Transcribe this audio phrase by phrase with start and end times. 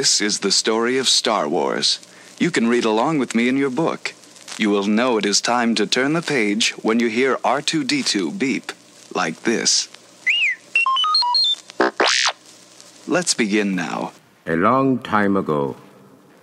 [0.00, 1.98] This is the story of Star Wars.
[2.38, 4.14] You can read along with me in your book.
[4.56, 8.72] You will know it is time to turn the page when you hear R2D2 beep
[9.14, 9.90] like this.
[13.06, 14.12] Let's begin now.
[14.46, 15.76] A long time ago,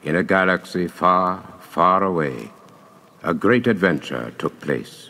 [0.03, 2.51] in a galaxy far, far away,
[3.23, 5.07] a great adventure took place.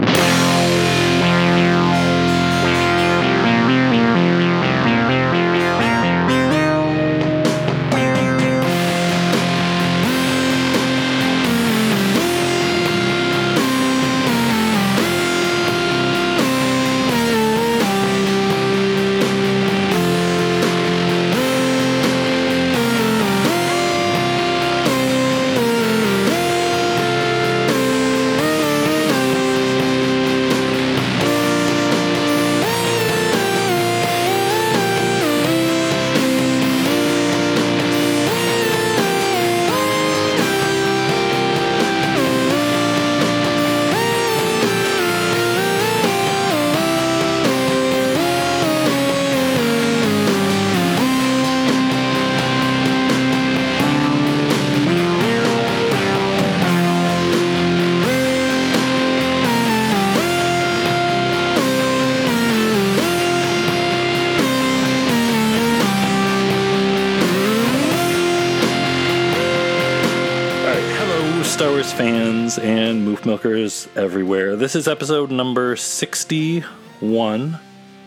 [73.27, 74.55] Milkers everywhere.
[74.55, 77.59] This is episode number 61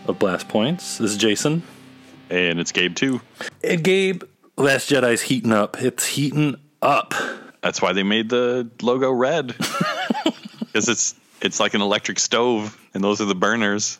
[0.07, 0.97] of Blast Points.
[0.97, 1.61] This is Jason.
[2.31, 3.21] And it's Gabe too.
[3.63, 4.23] And Gabe,
[4.57, 5.79] Last Jedi's heating up.
[5.79, 7.13] It's heating up.
[7.61, 9.55] That's why they made the logo red.
[10.59, 13.99] Because it's it's like an electric stove, and those are the burners.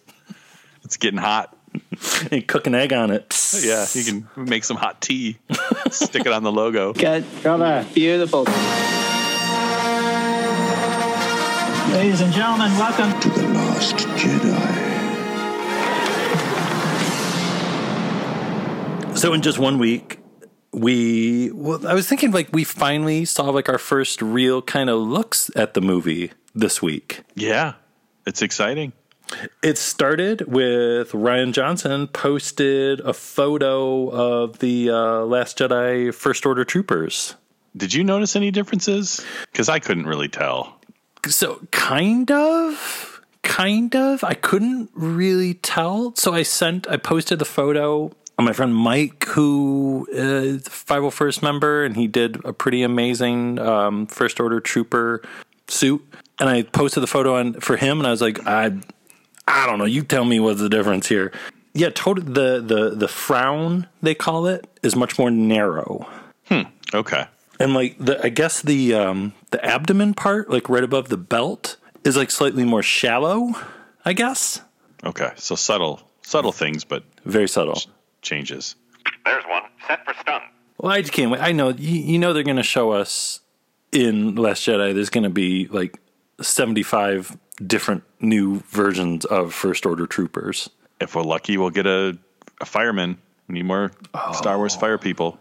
[0.86, 1.56] It's getting hot.
[2.32, 3.30] And cook an egg on it.
[3.30, 3.66] Psst.
[3.66, 5.38] Yeah, you can make some hot tea,
[5.92, 6.94] stick it on the logo.
[6.94, 7.26] Good.
[7.44, 7.86] Brother.
[7.94, 8.46] Beautiful.
[11.92, 13.20] Ladies and gentlemen, welcome.
[13.20, 14.92] to the Last Jedi.
[19.18, 20.20] So in just one week,
[20.72, 25.00] we well, I was thinking like we finally saw like our first real kind of
[25.00, 27.24] looks at the movie this week.
[27.36, 27.74] Yeah,
[28.26, 28.94] it's exciting.
[29.62, 36.64] It started with Rian Johnson posted a photo of the uh, Last Jedi First Order
[36.64, 37.36] troopers.
[37.76, 39.26] Did you notice any differences?
[39.52, 40.81] Because I couldn't really tell.
[41.28, 44.24] So kind of, kind of.
[44.24, 46.16] I couldn't really tell.
[46.16, 51.44] So I sent, I posted the photo on my friend Mike, who is a 501st
[51.44, 55.22] member, and he did a pretty amazing um, First Order trooper
[55.68, 56.04] suit.
[56.40, 58.72] And I posted the photo on for him, and I was like, I,
[59.48, 59.86] I don't know.
[59.86, 61.32] You tell me what's the difference here.
[61.74, 62.24] Yeah, total.
[62.24, 66.08] The the the frown they call it is much more narrow.
[66.48, 66.64] Hmm.
[66.94, 67.26] Okay.
[67.62, 71.78] And like the I guess the um the abdomen part, like right above the belt,
[72.04, 73.54] is like slightly more shallow,
[74.04, 74.62] I guess.
[75.04, 75.32] Okay.
[75.36, 77.80] So subtle, subtle things, but Very subtle.
[78.22, 78.76] changes.
[79.26, 79.64] There's one.
[79.88, 80.42] Set for stun.
[80.78, 81.42] Well, I just can't wait.
[81.42, 83.40] I know you, you know they're gonna show us
[83.92, 86.00] in Last Jedi there's gonna be like
[86.42, 90.70] seventy five different new versions of First Order troopers.
[91.00, 92.18] If we're lucky, we'll get a,
[92.60, 93.18] a fireman.
[93.48, 93.92] We need more
[94.34, 95.38] Star Wars fire people.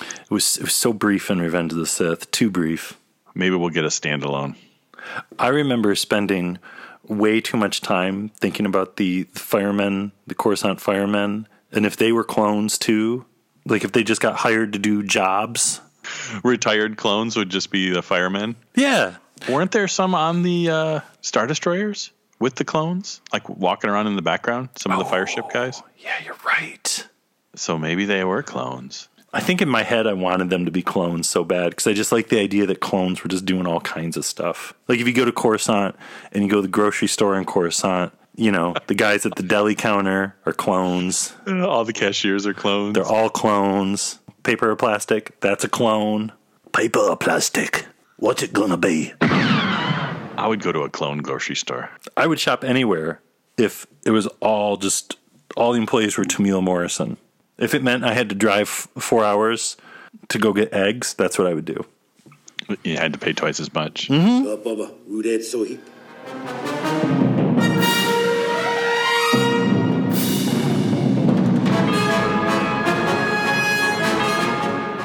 [0.00, 2.98] It was it was so brief in Revenge of the Sith, too brief.
[3.34, 4.56] Maybe we'll get a standalone.
[5.38, 6.58] I remember spending
[7.06, 12.24] way too much time thinking about the firemen, the Coruscant firemen, and if they were
[12.24, 13.24] clones too.
[13.66, 15.80] Like if they just got hired to do jobs.
[16.42, 18.56] Retired clones would just be the firemen.
[18.74, 19.16] Yeah.
[19.48, 24.16] Weren't there some on the uh, Star Destroyers with the clones, like walking around in
[24.16, 24.68] the background?
[24.76, 25.82] Some of the fire ship guys.
[25.98, 27.08] Yeah, you're right.
[27.54, 29.08] So maybe they were clones.
[29.34, 31.92] I think in my head I wanted them to be clones so bad because I
[31.92, 34.74] just like the idea that clones were just doing all kinds of stuff.
[34.86, 35.96] Like if you go to Coruscant
[36.30, 39.42] and you go to the grocery store in Coruscant, you know, the guys at the
[39.42, 41.34] deli counter are clones.
[41.48, 42.94] All the cashiers are clones.
[42.94, 44.20] They're all clones.
[44.44, 46.32] Paper or plastic, that's a clone.
[46.72, 47.86] Paper or plastic,
[48.18, 49.14] what's it gonna be?
[49.20, 51.90] I would go to a clone grocery store.
[52.16, 53.20] I would shop anywhere
[53.56, 55.16] if it was all just
[55.56, 57.16] all the employees were Temuera Morrison.
[57.58, 59.76] If it meant I had to drive f- four hours
[60.28, 61.84] to go get eggs, that's what I would do.
[62.82, 64.10] You had to pay twice as much.
[64.10, 65.78] Uh, Bubba, Rudad Sohi.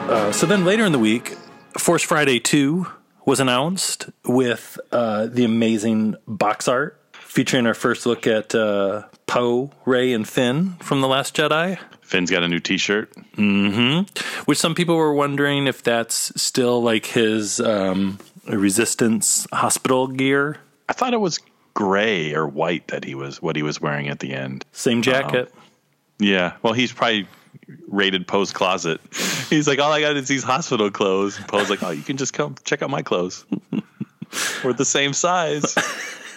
[0.10, 1.38] Uh, so then later in the week,
[1.78, 2.86] Force Friday 2
[3.26, 9.70] was announced with uh, the amazing box art featuring our first look at uh, Poe,
[9.86, 11.78] Rey, and Finn from The Last Jedi.
[12.02, 13.14] Finn's got a new T-shirt.
[13.38, 14.42] Mm-hmm.
[14.46, 18.18] Which some people were wondering if that's still like his um,
[18.48, 20.58] resistance hospital gear.
[20.90, 21.40] I thought it was
[21.76, 24.66] gray or white that he was what he was wearing at the end.
[24.72, 25.54] Same jacket.
[26.18, 26.54] Yeah.
[26.64, 27.28] Well, he's probably
[27.88, 29.00] raided Poe's closet.
[29.50, 31.38] He's like, all I got is these hospital clothes.
[31.38, 33.46] And Poe's like, oh, you can just come check out my clothes.
[34.64, 35.76] We're the same size.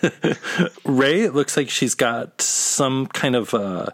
[0.84, 3.87] Rey, it looks like she's got some kind of uh,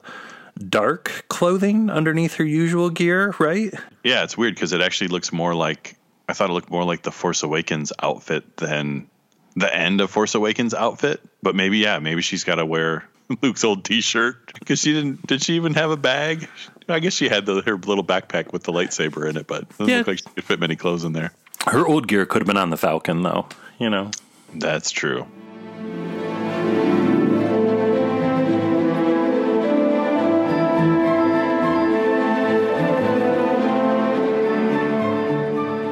[0.69, 3.73] dark clothing underneath her usual gear, right?
[4.05, 5.97] Yeah, it's weird because it actually looks more like
[6.29, 9.09] I thought it looked more like the Force Awakens outfit than
[9.57, 11.21] the end of Force Awakens outfit.
[11.43, 13.09] But maybe yeah, maybe she's got to wear
[13.43, 15.27] Luke's old T-shirt because she didn't.
[15.27, 16.49] Did she even have a bag?
[16.89, 19.69] I guess she had the, her little backpack with the lightsaber in it, but it
[19.71, 19.99] doesn't Yeah.
[19.99, 21.33] look like she could fit many clothes in there.
[21.67, 23.47] Her old gear could have been on the Falcon, though.
[23.79, 24.11] You know,
[24.55, 25.27] That's true.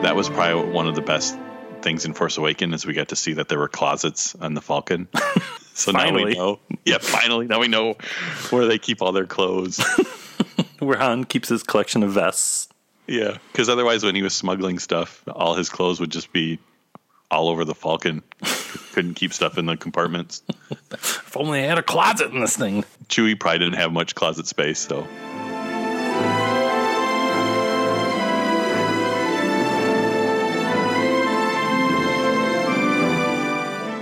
[0.07, 1.37] That was probably one of the best
[1.83, 4.61] things in Force Awakens is we got to see that there were closets on the
[4.61, 5.09] Falcon.
[5.75, 6.61] so now we know.
[6.85, 7.49] Yeah, finally.
[7.49, 7.97] Now we know
[8.51, 9.85] where they keep all their clothes.
[10.79, 12.69] where Han keeps his collection of vests.
[13.09, 16.61] yeah, because otherwise, when he was smuggling stuff, all his clothes would just be
[17.29, 18.23] all over the Falcon.
[18.93, 20.45] Couldn't keep stuff in the compartments.
[20.71, 22.85] If only I had a closet in this thing.
[23.09, 25.05] Chewie probably didn't have much closet space, so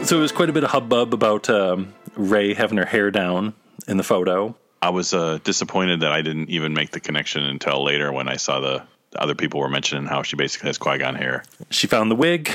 [0.05, 3.55] So it was quite a bit of hubbub about um, Rey having her hair down
[3.89, 4.55] in the photo.
[4.83, 8.37] I was uh, disappointed that I didn't even make the connection until later when I
[8.37, 11.43] saw the, the other people were mentioning how she basically has Qui Gon hair.
[11.71, 12.51] She found the wig.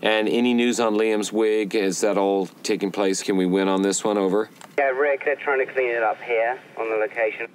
[0.00, 1.74] And any news on Liam's wig?
[1.74, 3.20] Is that all taking place?
[3.20, 4.16] Can we win on this one?
[4.16, 4.48] Over.
[4.78, 7.48] Yeah, Rick, they're trying to clean it up here on the location.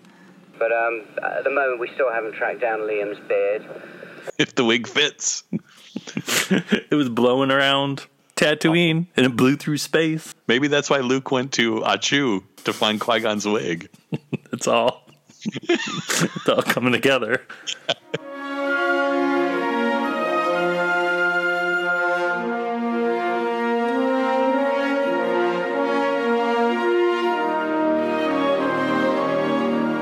[0.60, 3.64] But um, at the moment, we still haven't tracked down Liam's beard.
[4.38, 5.44] If the wig fits,
[6.52, 8.06] It was blowing around
[8.42, 10.34] Tatooine and it blew through space.
[10.48, 13.90] maybe that's why Luke went to Ahch-To to find Qui Gon's wig.
[14.54, 15.08] It's all
[15.46, 17.42] it's all coming together.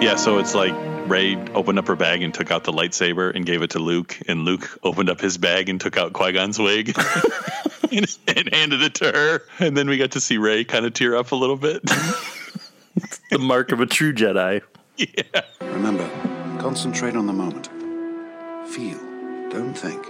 [0.01, 0.74] Yeah, so it's like
[1.10, 4.18] Rey opened up her bag and took out the lightsaber and gave it to Luke,
[4.28, 6.96] and Luke opened up his bag and took out Qui Gon's wig
[7.92, 9.42] and, and handed it to her.
[9.60, 11.82] And then we got to see Rey kind of tear up a little bit.
[13.30, 14.62] The mark of a true Jedi.
[14.98, 15.42] yeah.
[15.62, 16.10] Remember,
[16.60, 17.68] concentrate on the moment.
[18.68, 18.98] Feel,
[19.50, 20.06] don't think.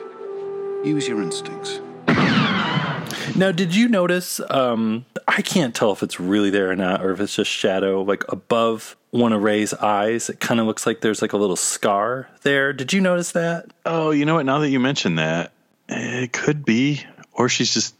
[0.86, 1.82] Use your instincts.
[3.36, 4.40] Now, did you notice?
[4.50, 8.02] Um, I can't tell if it's really there or not, or if it's just shadow.
[8.02, 11.56] Like above one of Rey's eyes, it kind of looks like there's like a little
[11.56, 12.74] scar there.
[12.74, 13.68] Did you notice that?
[13.86, 14.46] Oh, you know what?
[14.46, 15.52] Now that you mention that,
[15.88, 17.04] it could be,
[17.34, 17.96] or she's just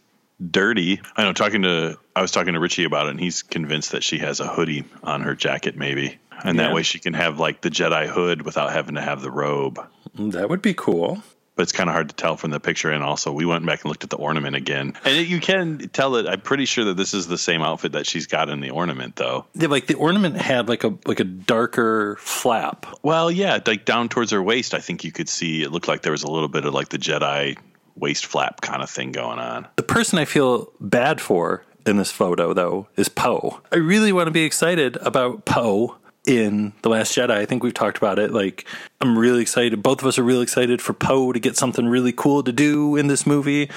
[0.52, 1.02] dirty.
[1.16, 1.34] I know.
[1.34, 4.40] Talking to, I was talking to Richie about it, and he's convinced that she has
[4.40, 6.68] a hoodie on her jacket, maybe, and Yeah.
[6.68, 9.80] that way she can have like the Jedi hood without having to have the robe.
[10.16, 11.24] That would be cool.
[11.60, 13.84] But it's kind of hard to tell from the picture, and also we went back
[13.84, 16.26] and looked at the ornament again, and it, you can tell that.
[16.26, 19.18] I'm pretty sure that this is the same outfit that she's got in the ornament,
[19.18, 19.46] though.
[19.56, 22.86] Yeah, like the ornament had like a like a darker flap.
[23.04, 26.02] Well, yeah, like down towards her waist, I think you could see it looked like
[26.02, 27.58] there was a little bit of like the Jedi
[27.98, 29.68] waist flap kind of thing going on.
[29.76, 33.62] The person I feel bad for in this photo, though, is Poe.
[33.72, 37.32] I really want to be excited about Poe in The Last Jedi.
[37.32, 38.32] I think we've talked about it.
[38.32, 38.66] Like,
[39.02, 39.82] I'm really excited.
[39.82, 42.96] Both of us are really excited for Poe to get something really cool to do
[42.96, 43.70] in this movie.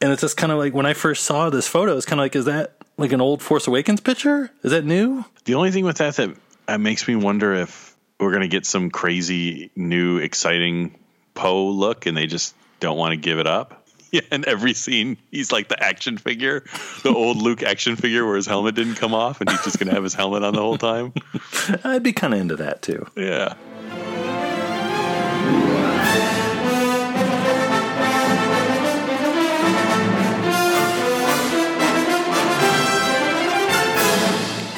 [0.00, 2.24] And it's just kind of like when I first saw this photo, it's kind of
[2.24, 4.50] like, is that like an old Force Awakens picture?
[4.62, 5.24] Is that new?
[5.44, 6.36] The only thing with that that
[6.68, 10.98] uh, makes me wonder if we're going to get some crazy, new, exciting
[11.34, 13.83] Poe look, and they just don't want to give it up.
[14.20, 16.62] Yeah, in every scene, he's like the action figure,
[17.02, 19.88] the old Luke action figure where his helmet didn't come off, and he's just going
[19.88, 21.12] to have his helmet on the whole time.
[21.84, 23.04] I'd be kind of into that too.
[23.16, 23.54] Yeah.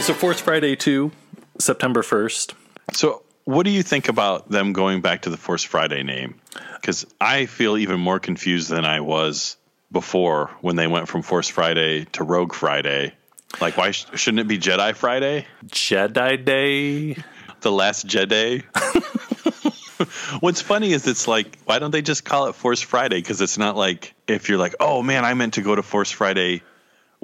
[0.01, 1.13] So, Force Friday 2,
[1.59, 2.55] September 1st.
[2.95, 6.35] So, what do you think about them going back to the Force Friday name?
[6.75, 9.57] Because I feel even more confused than I was
[9.93, 13.15] before when they went from Force Friday to Rogue Friday.
[13.61, 15.47] Like, why sh- shouldn't it be Jedi Friday?
[15.67, 17.23] Jedi Day.
[17.61, 18.65] The last Jedi?
[20.41, 23.19] What's funny is it's like, why don't they just call it Force Friday?
[23.19, 26.11] Because it's not like if you're like, oh man, I meant to go to Force
[26.11, 26.63] Friday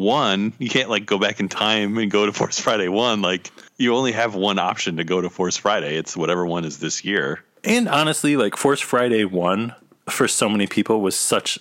[0.02, 0.52] one.
[0.59, 3.23] You can't like go back in time and go to Force Friday one.
[3.23, 5.97] Like you only have one option to go to Force Friday.
[5.97, 7.42] It's whatever one is this year.
[7.64, 9.75] And honestly, like Force Friday 1
[10.09, 11.59] for so many people was such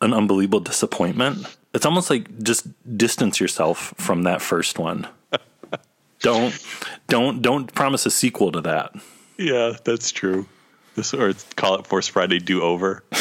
[0.00, 1.46] an unbelievable disappointment.
[1.74, 5.06] It's almost like just distance yourself from that first one.
[6.20, 6.66] don't
[7.08, 8.94] don't don't promise a sequel to that.
[9.38, 10.46] Yeah, that's true.
[10.94, 13.02] This or call it Force Friday do over.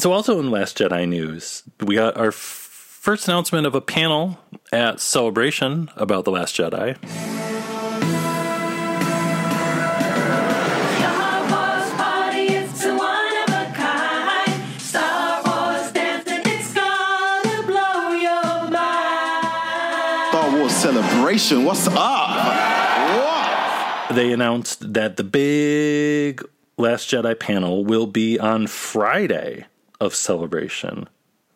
[0.00, 4.38] So also in Last Jedi news, we got our f- first announcement of a panel
[4.72, 6.96] at Celebration about the Last Jedi.
[20.30, 21.66] Star Wars celebration.
[21.66, 21.96] What's up?
[23.18, 24.16] What?
[24.16, 26.42] They announced that the big
[26.78, 29.66] Last Jedi panel will be on Friday
[30.00, 31.08] of Celebration,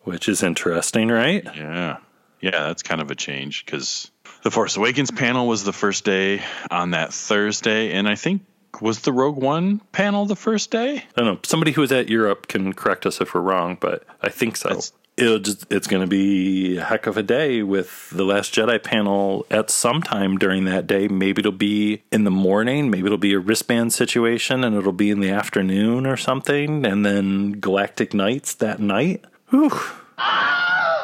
[0.02, 1.44] which is interesting, right?
[1.44, 1.98] Yeah.
[2.40, 4.10] Yeah, that's kind of a change because
[4.42, 8.42] the Force Awakens panel was the first day on that Thursday, and I think
[8.82, 10.98] was the Rogue One panel the first day.
[10.98, 11.40] I don't know.
[11.44, 14.80] Somebody who was at Europe can correct us if we're wrong, but I think so.
[15.16, 18.82] It'll just, it's going to be a heck of a day with the Last Jedi
[18.82, 21.06] panel at some time during that day.
[21.06, 25.10] Maybe it'll be in the morning, maybe it'll be a wristband situation, and it'll be
[25.10, 29.24] in the afternoon or something, and then Galactic Nights that night.
[29.50, 29.70] Whew.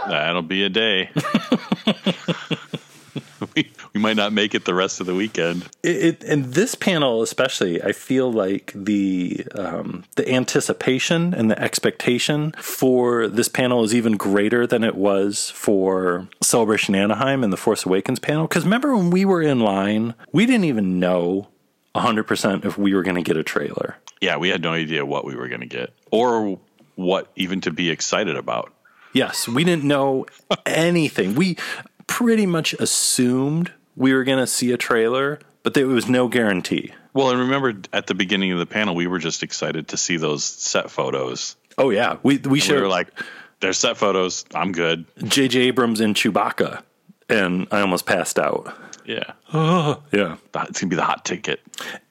[0.08, 1.10] That'll be a day.
[3.94, 5.68] we, might not make it the rest of the weekend.
[5.82, 11.60] It, it, and this panel especially, I feel like the um, the anticipation and the
[11.60, 17.56] expectation for this panel is even greater than it was for Celebration Anaheim and the
[17.56, 18.46] Force Awakens panel.
[18.46, 21.48] Because remember when we were in line, we didn't even know
[21.94, 23.96] 100% if we were going to get a trailer.
[24.20, 26.60] Yeah, we had no idea what we were going to get or
[26.94, 28.72] what even to be excited about.
[29.12, 30.26] Yes, we didn't know
[30.66, 31.34] anything.
[31.34, 31.56] We
[32.06, 36.92] pretty much assumed we were going to see a trailer, but there was no guarantee.
[37.12, 40.16] Well, and remember at the beginning of the panel, we were just excited to see
[40.16, 41.56] those set photos.
[41.76, 43.08] Oh yeah, we we should we were like,
[43.60, 44.44] "There's set photos.
[44.54, 45.60] I'm good." J.J.
[45.62, 46.82] Abrams and Chewbacca,
[47.28, 48.76] and I almost passed out.
[49.04, 51.60] Yeah, Oh yeah, it's gonna be the hot ticket.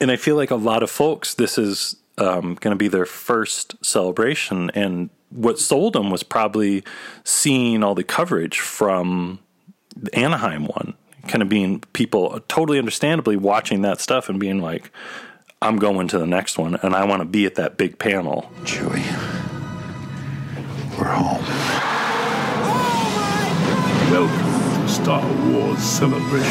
[0.01, 3.05] and I feel like a lot of folks, this is um, going to be their
[3.05, 6.83] first celebration, and what sold them was probably
[7.23, 9.39] seeing all the coverage from
[9.95, 10.95] the Anaheim one,
[11.27, 14.91] kind of being people totally understandably watching that stuff and being like,
[15.61, 18.51] "I'm going to the next one, and I want to be at that big panel."
[18.63, 19.05] Chewie,
[20.97, 21.43] we're home.
[24.11, 26.47] Welcome to Star Wars Celebration.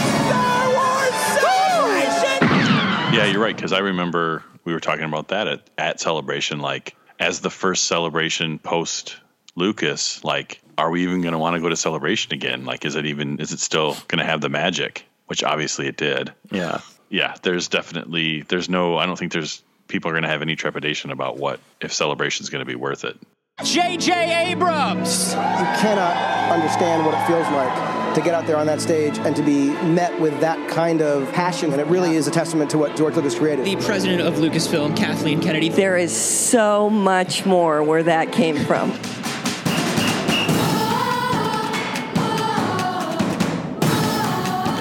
[3.13, 3.57] Yeah, you're right.
[3.57, 6.61] Because I remember we were talking about that at, at Celebration.
[6.61, 9.17] Like, as the first celebration post
[9.59, 12.65] Lucas, like, are we even going to want to go to Celebration again?
[12.65, 15.05] Like, is it even, is it still going to have the magic?
[15.27, 16.33] Which obviously it did.
[16.51, 16.81] Yeah.
[17.11, 20.57] Yeah, there's definitely, there's no, I don't think there's, people are going to have any
[20.57, 23.17] trepidation about what, if Celebration is going to be worth it.
[23.65, 24.53] J.J.
[24.53, 25.33] Abrams!
[25.33, 25.37] You
[25.81, 29.43] cannot understand what it feels like to get out there on that stage and to
[29.43, 31.73] be met with that kind of passion.
[31.73, 33.65] And it really is a testament to what George Lucas created.
[33.65, 35.71] The president of Lucasfilm, Kathleen Kennedy.
[35.71, 38.93] There is so much more where that came from.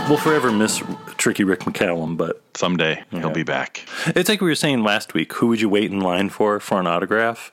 [0.10, 0.82] We'll forever miss
[1.18, 3.86] Tricky Rick McCallum, but someday he'll be back.
[4.08, 5.34] It's like we were saying last week.
[5.34, 7.52] Who would you wait in line for for an autograph?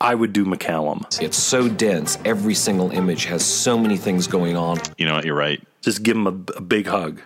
[0.00, 1.04] I would do McCallum.
[1.20, 2.16] It's so dense.
[2.24, 4.78] Every single image has so many things going on.
[4.98, 5.24] You know what?
[5.24, 5.60] You're right.
[5.82, 7.20] Just give him a, a big hug.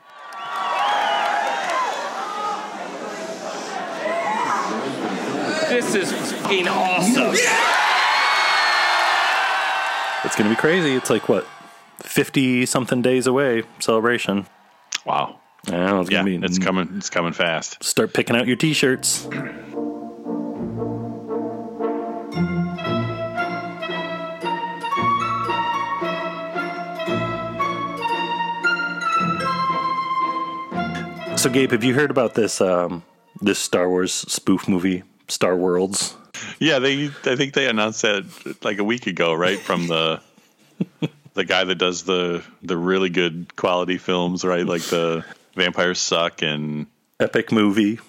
[5.68, 7.35] This is fucking awesome.
[10.25, 10.94] It's going to be crazy.
[10.94, 11.47] It's like what,
[11.99, 13.64] fifty something days away.
[13.78, 14.47] Celebration.
[15.07, 15.41] Wow.
[15.69, 16.37] Yeah, it's yeah, be.
[16.37, 16.93] it's coming.
[16.97, 17.83] It's coming fast.
[17.83, 19.29] Start picking out your t-shirts.
[31.41, 33.03] So, Gabe, have you heard about this um,
[33.41, 36.17] this Star Wars spoof movie, Star Worlds?
[36.59, 37.07] Yeah, they.
[37.25, 38.25] I think they announced that
[38.63, 39.59] like a week ago, right?
[39.59, 40.21] From the
[41.35, 44.67] the guy that does the the really good quality films, right?
[44.67, 45.25] Like the
[45.55, 46.87] Vampires Suck and
[47.21, 48.00] Epic movie.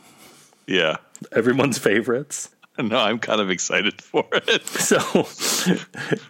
[0.67, 0.97] Yeah,
[1.31, 2.49] everyone's favorites.
[2.77, 4.65] No, I'm kind of excited for it.
[4.67, 4.99] So,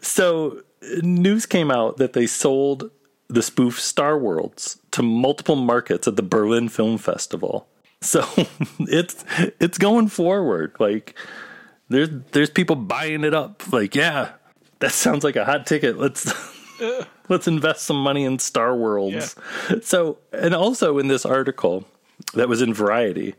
[0.01, 0.61] so
[1.01, 2.91] news came out that they sold
[3.27, 7.67] the spoof Star Worlds to multiple markets at the Berlin Film Festival.
[8.01, 8.23] So
[8.79, 9.25] it's
[9.59, 10.75] it's going forward.
[10.79, 11.15] Like
[11.89, 13.63] there's there's people buying it up.
[13.71, 14.33] Like yeah,
[14.79, 15.97] That sounds like a hot ticket.
[15.97, 16.31] Let's
[17.29, 19.35] let's invest some money in Star Worlds.
[19.81, 21.85] So, and also in this article
[22.33, 23.35] that was in Variety,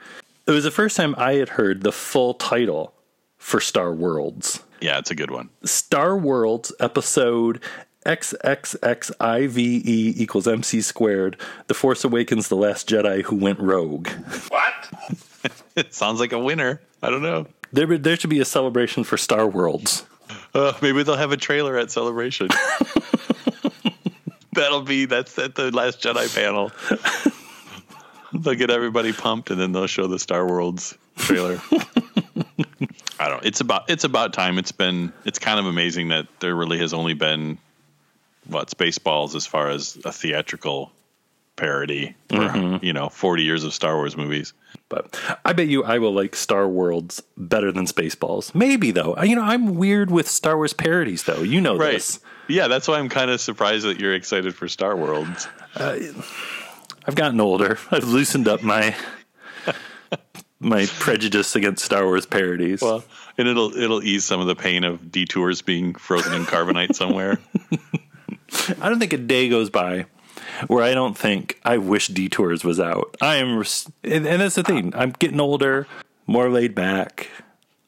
[0.46, 2.94] it was the first time I had heard the full title
[3.38, 4.62] for Star Worlds.
[4.80, 5.50] Yeah, it's a good one.
[5.64, 7.62] Star Worlds episode
[8.04, 11.40] XXXIVE E equals MC squared.
[11.66, 14.08] The Force Awakens: The Last Jedi Who Went Rogue.
[14.48, 14.74] What?
[15.76, 16.80] it sounds like a winner.
[17.02, 17.46] I don't know.
[17.72, 20.04] There, there should be a celebration for Star Worlds.
[20.56, 22.48] Uh, maybe they'll have a trailer at Celebration.
[24.52, 26.72] That'll be that's at the Last Jedi panel.
[28.32, 31.60] they'll get everybody pumped, and then they'll show the Star Worlds trailer.
[33.20, 33.44] I don't.
[33.44, 34.56] It's about it's about time.
[34.56, 37.58] It's been it's kind of amazing that there really has only been
[38.46, 40.90] what Spaceballs as far as a theatrical
[41.56, 42.82] parody for Mhm.
[42.82, 44.52] you know forty years of Star Wars movies.
[44.88, 48.54] But I bet you I will like Star Worlds better than Spaceballs.
[48.54, 49.16] Maybe though.
[49.22, 51.42] You know, I'm weird with Star Wars parodies though.
[51.42, 51.94] You know Right.
[51.94, 52.20] this.
[52.48, 55.48] Yeah, that's why I'm kind of surprised that you're excited for Star Worlds.
[55.74, 55.96] Uh,
[57.06, 57.78] I've gotten older.
[57.90, 58.94] I've loosened up my
[60.60, 62.80] my prejudice against Star Wars parodies.
[62.82, 63.04] Well,
[63.38, 67.38] and it'll it'll ease some of the pain of detours being frozen in carbonite somewhere.
[68.80, 70.06] I don't think a day goes by
[70.66, 73.16] where I don't think I wish Detours was out.
[73.20, 74.92] I am, res- and, and that's the thing.
[74.94, 75.86] I'm getting older,
[76.26, 77.28] more laid back.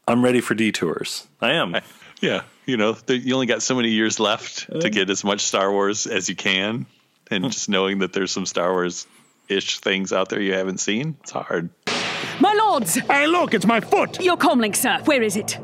[0.06, 1.26] I'm ready for Detours.
[1.40, 1.76] I am.
[2.20, 5.22] Yeah, you know, th- you only got so many years left to uh, get as
[5.25, 6.87] much Star Wars as you can,
[7.30, 9.06] and just knowing that there's some Star Wars
[9.48, 11.70] ish things out there you haven't seen, it's hard.
[12.40, 12.94] My lords!
[12.94, 14.20] Hey, look, it's my foot!
[14.20, 15.00] Your comlink, sir.
[15.04, 15.58] Where is it?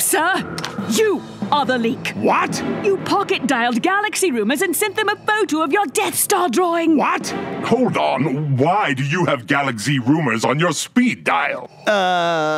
[0.00, 0.56] Sir,
[0.90, 1.22] you
[1.52, 2.08] are the leak.
[2.10, 2.62] What?
[2.84, 6.96] You pocket dialed Galaxy Rumors and sent them a photo of your Death Star drawing.
[6.96, 7.28] What?
[7.64, 8.56] Hold on.
[8.56, 11.70] Why do you have Galaxy rumors on your speed dial?
[11.86, 12.54] Uh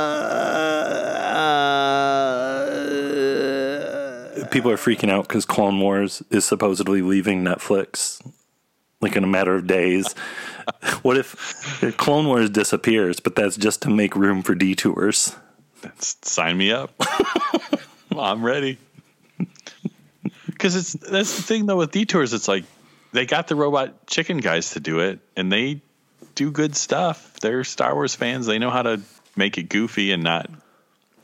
[4.50, 8.22] people are freaking out because Clone Wars is supposedly leaving Netflix
[9.00, 10.12] like in a matter of days.
[11.02, 15.36] what if Clone Wars disappears, but that's just to make room for Detours?
[16.00, 16.94] Sign me up.
[18.20, 18.78] I'm ready.
[20.46, 22.32] Because it's that's the thing though with detours.
[22.32, 22.64] It's like
[23.12, 25.82] they got the robot chicken guys to do it, and they
[26.34, 27.38] do good stuff.
[27.40, 28.46] They're Star Wars fans.
[28.46, 29.02] They know how to
[29.36, 30.48] make it goofy and not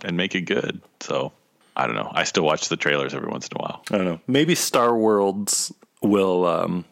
[0.04, 0.80] and make it good.
[1.00, 1.32] So
[1.76, 2.10] I don't know.
[2.12, 3.82] I still watch the trailers every once in a while.
[3.90, 4.20] I don't know.
[4.26, 6.84] Maybe Star Worlds will um,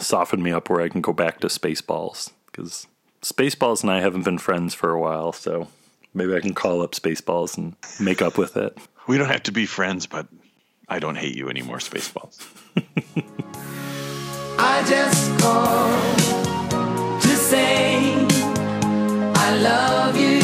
[0.00, 2.86] soften me up where I can go back to Spaceballs because
[3.22, 5.32] Spaceballs and I haven't been friends for a while.
[5.32, 5.68] So
[6.12, 8.76] maybe I can call up Spaceballs and make up with it.
[9.06, 10.26] We don't have to be friends, but
[10.88, 12.44] I don't hate you anymore, Spaceballs.
[14.58, 16.18] I just called
[17.22, 18.14] to say
[19.36, 20.40] I love you.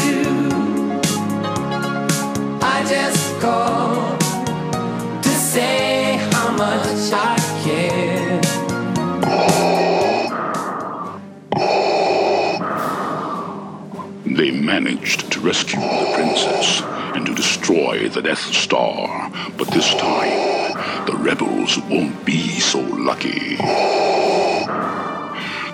[2.61, 4.21] I just called
[5.23, 8.41] to say how much I care.
[14.25, 16.81] They managed to rescue the princess
[17.15, 23.55] and to destroy the Death Star, but this time, the rebels won't be so lucky.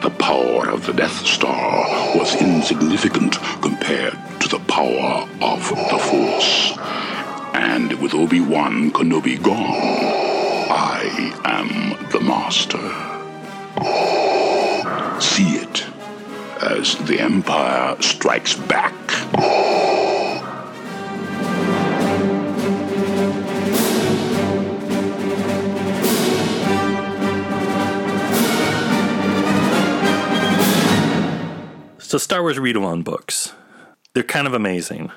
[0.02, 6.78] The power of the Death Star was insignificant compared to the power of the Force.
[7.54, 9.76] And with Obi-Wan Kenobi gone,
[10.70, 12.80] I am the Master.
[15.22, 15.86] See it
[16.62, 18.94] as the Empire strikes back.
[32.10, 33.54] So Star Wars read-along books,
[34.16, 35.12] they're kind of amazing.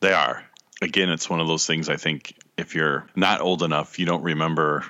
[0.00, 0.42] They are.
[0.80, 4.22] Again, it's one of those things I think if you're not old enough, you don't
[4.22, 4.86] remember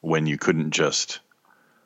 [0.00, 1.18] when you couldn't just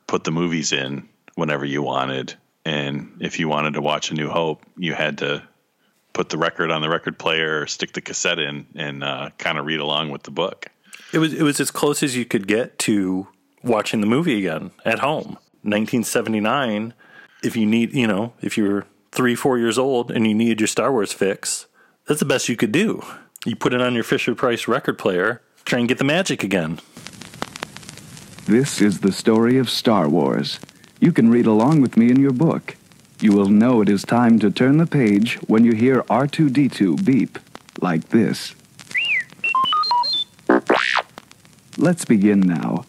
[0.07, 2.35] put the movies in whenever you wanted.
[2.67, 5.43] And if you wanted to watch A New Hope, you had to
[6.13, 9.57] put the record on the record player or stick the cassette in and uh, kind
[9.57, 10.67] of read along with the book.
[11.15, 13.29] It was it was as close as you could get to
[13.63, 15.39] watching the movie again at home.
[15.63, 16.93] 1979.
[17.43, 20.69] If you need, you know, if you're three, four years old and you needed your
[20.69, 21.67] Star Wars fix,
[22.07, 23.03] that's the best you could do.
[23.47, 26.81] You put it on your Fisher Price record player, try and get the magic again.
[28.45, 30.61] This is the story of Star Wars.
[31.01, 32.77] You can read along with me in your book.
[33.19, 37.39] You will know it is time to turn the page when you hear R2D2 beep
[37.81, 38.55] like this.
[41.79, 42.85] Let's begin now.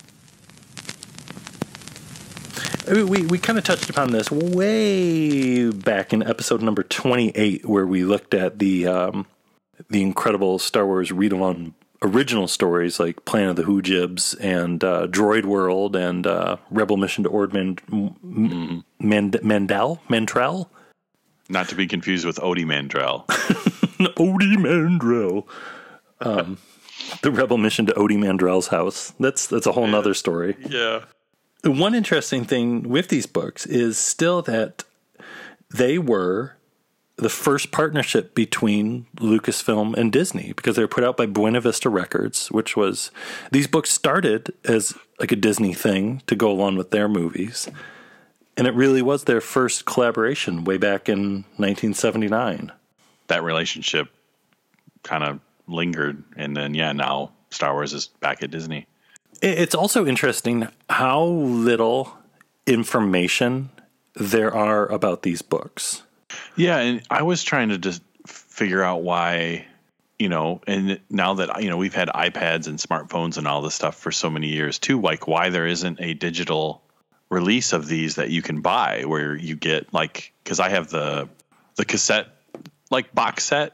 [2.92, 7.86] Mean, We we kind of touched upon this way back in episode number 28 where
[7.86, 9.26] we looked at the um,
[9.90, 15.08] the incredible Star Wars read along original stories like Planet of the Hoojibs and uh,
[15.08, 20.70] Droid World and uh, Rebel Mission to Ord Mand- M- Mand- Mandel Mantrell.
[21.50, 23.26] Not to be confused with Odie Mandrell.
[24.16, 25.46] Odie Mandrell.
[26.20, 26.58] Um,
[27.22, 29.14] the Rebel Mission to Odie Mandrell's house.
[29.20, 30.56] That's that's a whole nother story.
[30.70, 31.06] yeah.
[31.64, 34.84] One interesting thing with these books is still that
[35.70, 36.58] they were
[37.18, 41.90] the first partnership between Lucasfilm and Disney because they were put out by Buena Vista
[41.90, 43.12] Records, which was
[43.52, 47.68] these books started as like a Disney thing to go along with their movies.
[48.56, 52.72] And it really was their first collaboration way back in 1979.
[53.28, 54.10] That relationship
[55.04, 56.24] kind of lingered.
[56.36, 58.86] And then, yeah, now Star Wars is back at Disney.
[59.42, 62.18] It- It's also interesting how little
[62.66, 63.70] information
[64.16, 66.04] there are about these books.
[66.56, 69.66] Yeah, and I was trying to just figure out why,
[70.20, 73.76] you know, and now that you know we've had iPads and smartphones and all this
[73.76, 76.82] stuff for so many years too, like why there isn't a digital
[77.30, 81.30] release of these that you can buy where you get like because I have the
[81.76, 82.28] the cassette
[82.90, 83.74] like box set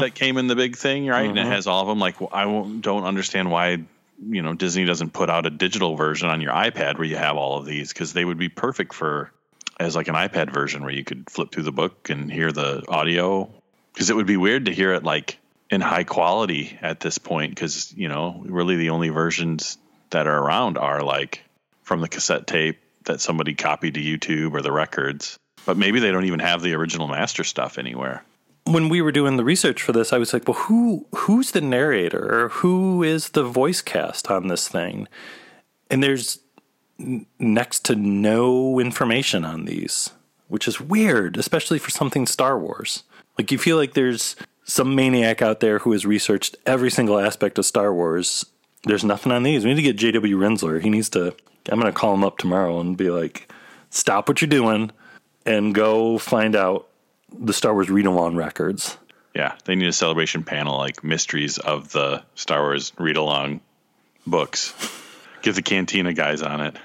[0.00, 1.28] that came in the big thing, right?
[1.28, 1.50] And it Mhm.
[1.50, 1.98] has all of them.
[2.00, 3.78] Like I won't- don't understand why
[4.20, 7.36] you know Disney doesn't put out a digital version on your iPad where you have
[7.36, 9.32] all of these because they would be perfect for
[9.78, 12.84] as like an iPad version where you could flip through the book and hear the
[12.88, 13.48] audio.
[13.92, 15.38] Because it would be weird to hear it like
[15.70, 19.78] in high quality at this point because you know really the only versions
[20.10, 21.44] that are around are like
[21.82, 25.38] from the cassette tape that somebody copied to YouTube or the records.
[25.66, 28.24] But maybe they don't even have the original master stuff anywhere
[28.72, 31.60] when we were doing the research for this, I was like, well, who who's the
[31.60, 35.08] narrator or who is the voice cast on this thing?
[35.90, 36.40] And there's
[37.38, 40.10] next to no information on these,
[40.48, 43.04] which is weird, especially for something Star Wars.
[43.38, 47.58] Like you feel like there's some maniac out there who has researched every single aspect
[47.58, 48.44] of Star Wars.
[48.84, 49.64] There's nothing on these.
[49.64, 50.38] We need to get J.W.
[50.38, 50.82] Rinzler.
[50.82, 51.34] He needs to.
[51.70, 53.50] I'm going to call him up tomorrow and be like,
[53.90, 54.90] stop what you're doing
[55.46, 56.87] and go find out
[57.36, 58.96] the Star Wars read along records.
[59.34, 63.60] yeah they need a celebration panel like mysteries of the Star Wars read along
[64.26, 64.74] books
[65.42, 66.76] get the cantina guys on it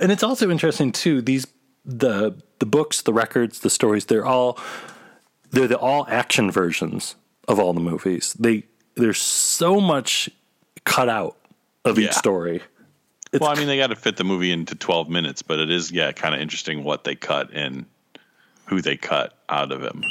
[0.00, 1.22] And it's also interesting too.
[1.22, 1.46] These
[1.84, 4.06] the the books, the records, the stories.
[4.06, 4.58] They're all
[5.50, 7.14] they're the all action versions
[7.46, 8.34] of all the movies.
[8.38, 8.64] They
[8.96, 10.28] there's so much
[10.84, 11.36] cut out
[11.84, 12.10] of each Yeah.
[12.12, 12.62] story.
[13.38, 15.90] well, I mean, they got to fit the movie into 12 minutes, but it is,
[15.92, 17.84] yeah, kind of interesting what they cut and
[18.66, 20.02] who they cut out of him.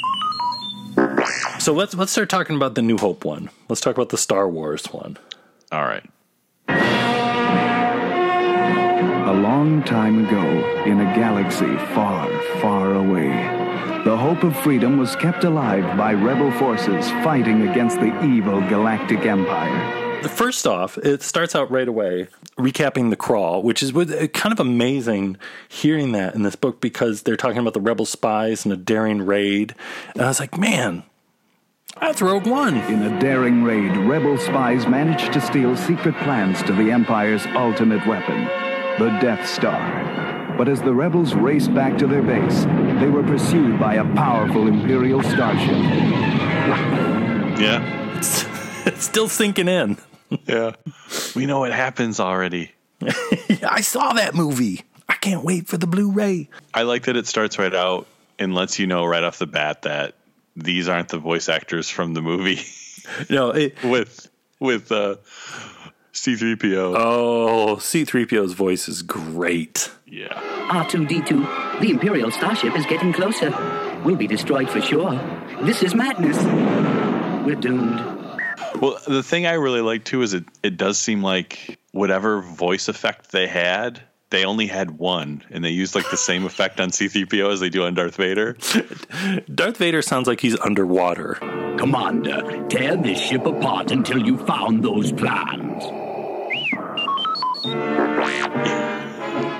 [1.58, 3.50] So let's let's start talking about the New Hope one.
[3.68, 5.18] Let's talk about the Star Wars one.
[5.70, 6.08] All right.
[9.24, 10.42] A long time ago,
[10.84, 12.28] in a galaxy far,
[12.60, 13.30] far away,
[14.04, 19.20] the hope of freedom was kept alive by rebel forces fighting against the evil Galactic
[19.20, 20.22] Empire.
[20.28, 24.60] First off, it starts out right away recapping the crawl, which is uh, kind of
[24.60, 25.36] amazing
[25.68, 29.22] hearing that in this book because they're talking about the rebel spies and a daring
[29.22, 29.74] raid.
[30.14, 31.02] And I was like, man,
[32.00, 32.76] that's Rogue One.
[32.76, 38.06] In a daring raid, rebel spies managed to steal secret plans to the Empire's ultimate
[38.06, 38.44] weapon,
[38.98, 40.54] the Death Star.
[40.56, 42.64] But as the rebels raced back to their base,
[43.00, 45.70] they were pursued by a powerful Imperial starship.
[47.58, 48.16] Yeah.
[48.16, 48.44] It's,
[48.86, 49.96] it's still sinking in.
[50.46, 50.72] Yeah.
[51.34, 52.72] We know it happens already.
[53.62, 54.82] I saw that movie.
[55.08, 56.48] I can't wait for the Blu-ray.
[56.72, 58.06] I like that it starts right out
[58.38, 60.14] and lets you know right off the bat that
[60.56, 62.60] these aren't the voice actors from the movie.
[63.28, 64.28] No, it, with
[64.60, 65.16] with uh,
[66.12, 66.94] C3PO.
[66.96, 69.90] Oh, C3PO's voice is great.
[70.06, 70.28] Yeah.
[70.68, 73.50] R2D2, the Imperial starship is getting closer.
[74.04, 75.12] We'll be destroyed for sure.
[75.62, 76.36] This is madness.
[77.44, 78.21] We're doomed.
[78.80, 82.88] Well, the thing I really like too is it it does seem like whatever voice
[82.88, 86.90] effect they had, they only had one, and they used like the same effect on
[86.90, 88.54] C3PO as they do on Darth Vader.
[89.54, 91.34] Darth Vader sounds like he's underwater.
[91.78, 95.84] Commander, tear this ship apart until you found those plans.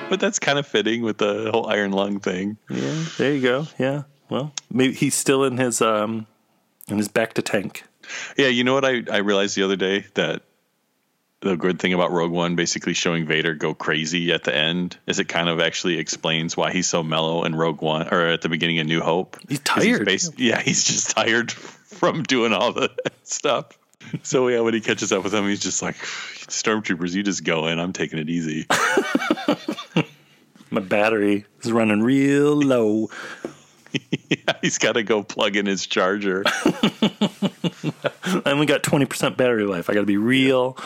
[0.08, 2.56] But that's kind of fitting with the whole Iron Lung thing.
[2.68, 3.66] Yeah, there you go.
[3.78, 4.02] Yeah.
[4.28, 6.26] Well, maybe he's still in his um
[6.88, 7.84] in his bacta tank.
[8.36, 10.42] Yeah, you know what I, I realized the other day that
[11.40, 15.18] the good thing about Rogue One basically showing Vader go crazy at the end is
[15.18, 18.48] it kind of actually explains why he's so mellow in Rogue One or at the
[18.48, 19.36] beginning of New Hope.
[19.48, 20.06] He's tired.
[20.06, 22.90] basi- yeah, he's just tired from doing all the
[23.24, 23.66] stuff.
[24.22, 27.66] So yeah, when he catches up with him, he's just like, "Stormtroopers, you just go
[27.66, 27.78] in.
[27.78, 28.66] I'm taking it easy."
[30.70, 33.10] My battery is running real low.
[33.92, 36.42] Yeah, he's got to go plug in his charger.
[38.24, 39.90] I only got 20% battery life.
[39.90, 40.76] I got to be real.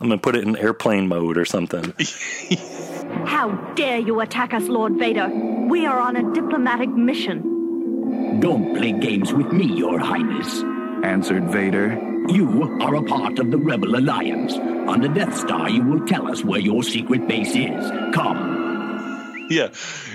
[0.00, 1.92] I'm going to put it in airplane mode or something.
[3.26, 5.28] How dare you attack us, Lord Vader?
[5.68, 8.40] We are on a diplomatic mission.
[8.40, 10.62] Don't play games with me, Your Highness.
[11.04, 11.98] Answered Vader.
[12.28, 14.54] You are a part of the Rebel Alliance.
[14.54, 17.90] On the Death Star, you will tell us where your secret base is.
[18.14, 19.46] Come.
[19.50, 19.68] yeah,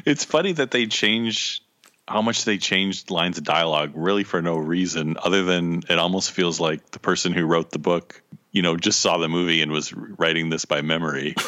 [0.05, 1.64] it's funny that they change
[2.07, 6.31] how much they changed lines of dialogue really for no reason other than it almost
[6.31, 9.71] feels like the person who wrote the book, you know, just saw the movie and
[9.71, 11.35] was writing this by memory.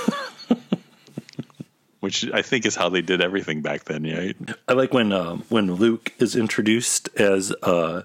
[2.00, 4.36] Which I think is how they did everything back then, right?
[4.68, 8.04] I like when uh, when Luke is introduced as uh,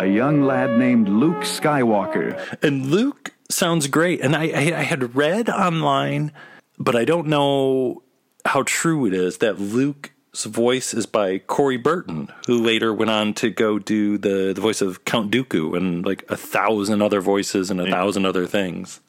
[0.00, 4.20] a young lad named Luke Skywalker, and Luke sounds great.
[4.22, 6.32] And I, I, I had read online,
[6.78, 8.02] but I don't know
[8.46, 10.10] how true it is that Luke's
[10.44, 14.80] voice is by Corey Burton, who later went on to go do the the voice
[14.80, 19.00] of Count Dooku and like a thousand other voices and a thousand other things.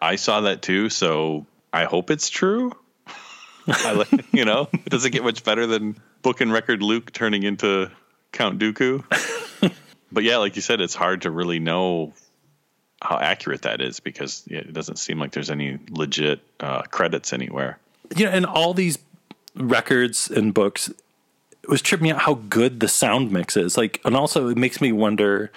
[0.00, 2.72] I saw that too, so I hope it's true.
[3.66, 7.90] I you know, it doesn't get much better than book and record Luke turning into
[8.32, 9.04] Count Dooku.
[10.12, 12.12] but yeah, like you said, it's hard to really know
[13.00, 17.78] how accurate that is because it doesn't seem like there's any legit uh, credits anywhere.
[18.16, 18.98] Know, and all these
[19.54, 20.90] records and books
[21.62, 23.76] it was tripping me out how good the sound mix is.
[23.76, 25.50] Like, and also it makes me wonder.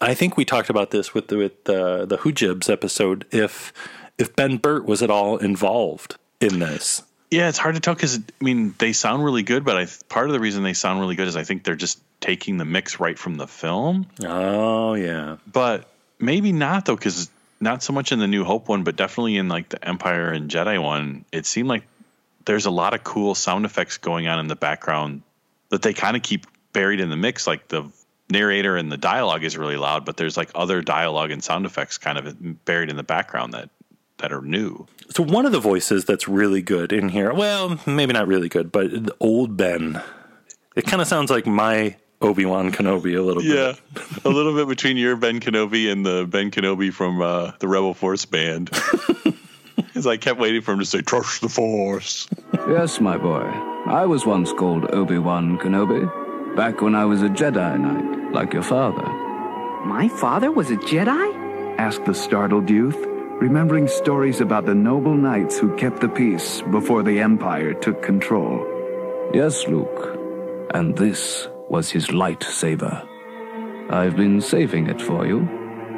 [0.00, 3.26] I think we talked about this with the with the the Hoojibs episode.
[3.30, 3.72] If
[4.18, 8.18] if Ben Burtt was at all involved in this, Yeah, it's hard to tell because
[8.18, 11.16] I mean they sound really good, but I part of the reason they sound really
[11.16, 14.06] good is I think they're just taking the mix right from the film.
[14.24, 18.82] Oh yeah, but maybe not though because not so much in the New Hope one,
[18.82, 21.84] but definitely in like the Empire and Jedi one, it seemed like
[22.44, 25.22] there's a lot of cool sound effects going on in the background
[25.70, 27.46] that they kind of keep buried in the mix.
[27.46, 27.90] Like the
[28.30, 31.98] narrator and the dialogue is really loud, but there's like other dialogue and sound effects
[31.98, 33.70] kind of buried in the background that
[34.18, 34.86] that are new.
[35.10, 38.70] So one of the voices that's really good in here, well, maybe not really good,
[38.70, 40.00] but the old Ben.
[40.76, 43.54] It kind of sounds like my Obi Wan Kenobi a little bit.
[43.54, 43.74] Yeah,
[44.24, 47.94] a little bit between your Ben Kenobi and the Ben Kenobi from uh, the Rebel
[47.94, 48.70] Force band.
[49.94, 52.26] Because I kept waiting for him to say "Trust the Force."
[52.66, 53.46] Yes, my boy.
[53.86, 58.64] I was once called Obi-Wan Kenobi, back when I was a Jedi Knight, like your
[58.64, 59.06] father.
[59.86, 61.78] My father was a Jedi?
[61.78, 62.96] Asked the startled youth,
[63.40, 68.66] remembering stories about the noble knights who kept the peace before the Empire took control.
[69.32, 70.18] Yes, Luke.
[70.74, 73.06] And this was his lightsaber.
[73.90, 75.46] I've been saving it for you.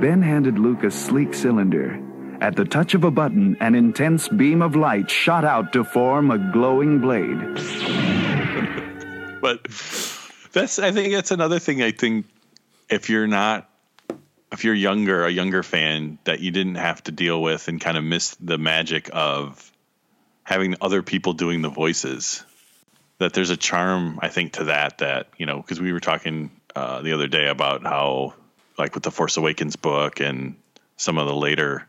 [0.02, 1.98] Ben handed Luke a sleek cylinder.
[2.46, 6.30] At the touch of a button, an intense beam of light shot out to form
[6.30, 7.40] a glowing blade.
[9.40, 9.64] but
[10.52, 12.26] that's I think that's another thing I think
[12.88, 13.68] if you're not
[14.52, 17.98] if you're younger, a younger fan that you didn't have to deal with and kind
[17.98, 19.72] of miss the magic of
[20.44, 22.44] having other people doing the voices.
[23.18, 26.52] That there's a charm I think to that that, you know, because we were talking
[26.76, 28.35] uh, the other day about how
[28.78, 30.54] like with the Force Awakens book and
[30.96, 31.88] some of the later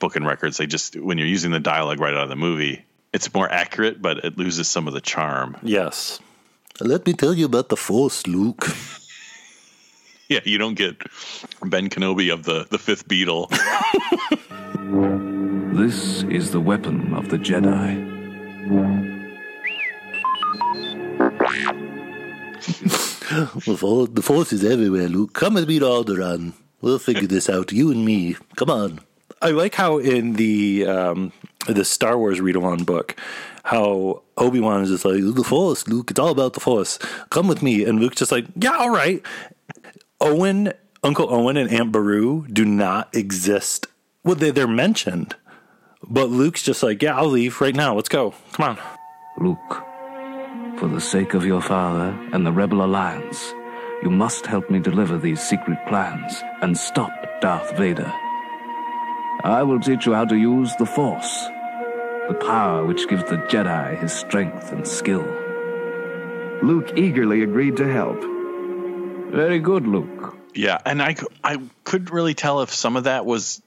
[0.00, 2.84] book and records, they just when you're using the dialogue right out of the movie,
[3.12, 5.56] it's more accurate, but it loses some of the charm.
[5.62, 6.18] Yes.
[6.80, 8.66] Let me tell you about the Force, Luke.
[10.30, 10.96] Yeah, you don't get
[11.64, 13.50] Ben Kenobi of the the fifth Beatle.
[15.72, 17.94] This is the weapon of the Jedi.
[23.64, 25.32] the, force, the Force is everywhere, Luke.
[25.32, 26.52] Come with me to Alderaan.
[26.80, 28.36] We'll figure this out, you and me.
[28.56, 29.00] Come on.
[29.42, 31.32] I like how in the um,
[31.66, 33.16] the Star Wars read along book,
[33.64, 36.10] how Obi Wan is just like the Force, Luke.
[36.10, 36.98] It's all about the Force.
[37.30, 39.22] Come with me, and Luke's just like, yeah, all right.
[40.20, 43.86] Owen, Uncle Owen, and Aunt Beru do not exist.
[44.24, 45.34] Well, they they're mentioned,
[46.02, 47.94] but Luke's just like, yeah, I'll leave right now.
[47.94, 48.34] Let's go.
[48.52, 48.78] Come on,
[49.38, 49.84] Luke.
[50.78, 53.52] For the sake of your father and the Rebel Alliance,
[54.02, 58.10] you must help me deliver these secret plans and stop Darth Vader.
[59.44, 61.46] I will teach you how to use the Force,
[62.28, 65.26] the power which gives the Jedi his strength and skill.
[66.62, 68.20] Luke eagerly agreed to help.
[69.32, 70.36] Very good, Luke.
[70.54, 73.62] Yeah, and I, I couldn't really tell if some of that was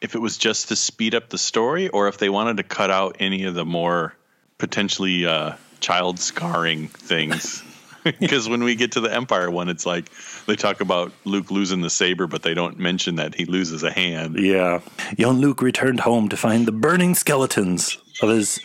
[0.00, 2.90] if it was just to speed up the story or if they wanted to cut
[2.90, 4.14] out any of the more
[4.56, 7.62] potentially uh, child scarring things.
[8.20, 10.10] Because when we get to the Empire one, it's like
[10.46, 13.90] they talk about Luke losing the saber, but they don't mention that he loses a
[13.90, 14.38] hand.
[14.38, 14.80] Yeah.
[15.18, 18.58] Young Luke returned home to find the burning skeletons of his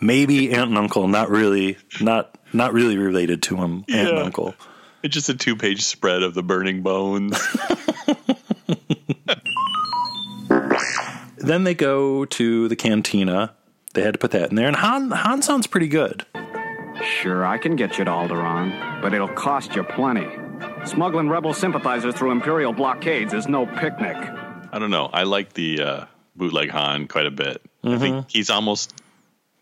[0.00, 4.54] maybe aunt and uncle, not really, not Not really related to him, aunt and uncle.
[5.02, 7.38] It's just a two page spread of the burning bones.
[11.38, 13.54] Then they go to the cantina.
[13.94, 16.26] They had to put that in there, and Han Han sounds pretty good.
[17.02, 20.28] Sure, I can get you to Alderaan, but it'll cost you plenty.
[20.84, 24.16] Smuggling rebel sympathizers through Imperial blockades is no picnic.
[24.72, 25.06] I don't know.
[25.06, 26.04] I like the uh,
[26.36, 27.62] bootleg Han quite a bit.
[27.82, 28.94] I think he's almost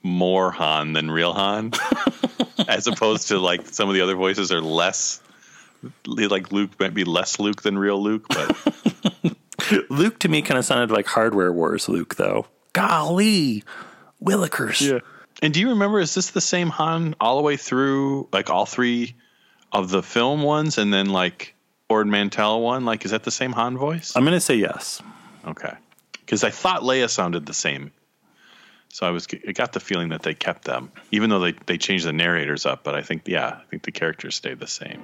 [0.02, 1.72] more Han than real Han,
[2.68, 5.20] as opposed to like some of the other voices are less.
[6.06, 8.56] Like Luke might be less Luke than real Luke, but
[9.90, 12.46] Luke to me kind of sounded like Hardware Wars Luke, though.
[12.72, 13.62] Golly,
[14.22, 14.80] Willikers.
[14.80, 15.00] Yeah.
[15.42, 16.00] And do you remember?
[16.00, 19.14] Is this the same Han all the way through, like all three
[19.72, 21.54] of the film ones, and then like
[21.88, 22.84] Ord Mantell one?
[22.84, 24.16] Like, is that the same Han voice?
[24.16, 25.00] I'm going to say yes.
[25.46, 25.72] Okay,
[26.20, 27.92] because I thought Leia sounded the same,
[28.88, 31.78] so I was I got the feeling that they kept them, even though they they
[31.78, 32.82] changed the narrators up.
[32.82, 35.00] But I think yeah, I think the characters stayed the same.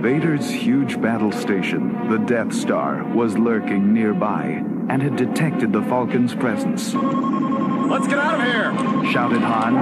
[0.00, 6.34] Vader's huge battle station, the Death Star, was lurking nearby and had detected the Falcon's
[6.34, 6.94] presence.
[6.94, 9.10] Let's get out of here!
[9.10, 9.74] Shouted Han.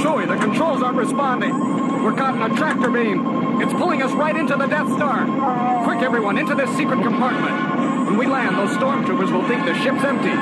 [0.00, 1.52] Chewie, the controls aren't responding.
[2.02, 3.60] We're caught in a tractor beam.
[3.60, 5.84] It's pulling us right into the Death Star.
[5.84, 8.06] Quick, everyone, into this secret compartment.
[8.06, 10.32] When we land, those stormtroopers will think the ship's empty.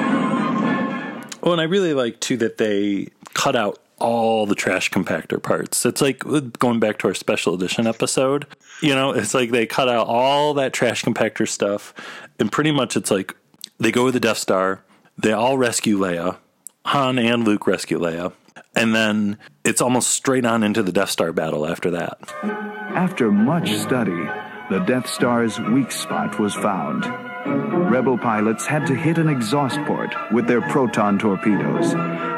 [1.42, 5.87] Oh, and I really like too that they cut out all the trash compactor parts.
[5.87, 6.18] It's like
[6.59, 8.46] going back to our special edition episode.
[8.82, 11.94] You know, it's like they cut out all that trash compactor stuff,
[12.38, 13.35] and pretty much it's like
[13.78, 14.82] they go to the Death Star.
[15.18, 16.38] They all rescue Leia.
[16.87, 18.32] Han and Luke rescue Leia.
[18.74, 22.18] And then it's almost straight on into the Death Star battle after that.
[22.42, 24.28] After much study,
[24.70, 27.04] the Death Star's weak spot was found.
[27.46, 31.94] Rebel pilots had to hit an exhaust port with their proton torpedoes,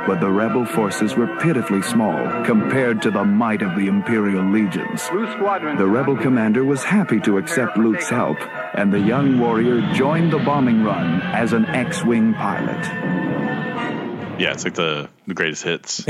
[0.06, 5.08] but the rebel forces were pitifully small compared to the might of the Imperial legions.
[5.08, 8.38] The rebel commander was happy to accept Luke's help,
[8.74, 12.84] and the young warrior joined the bombing run as an X-wing pilot.
[14.38, 16.04] Yeah, it's like the the greatest hits.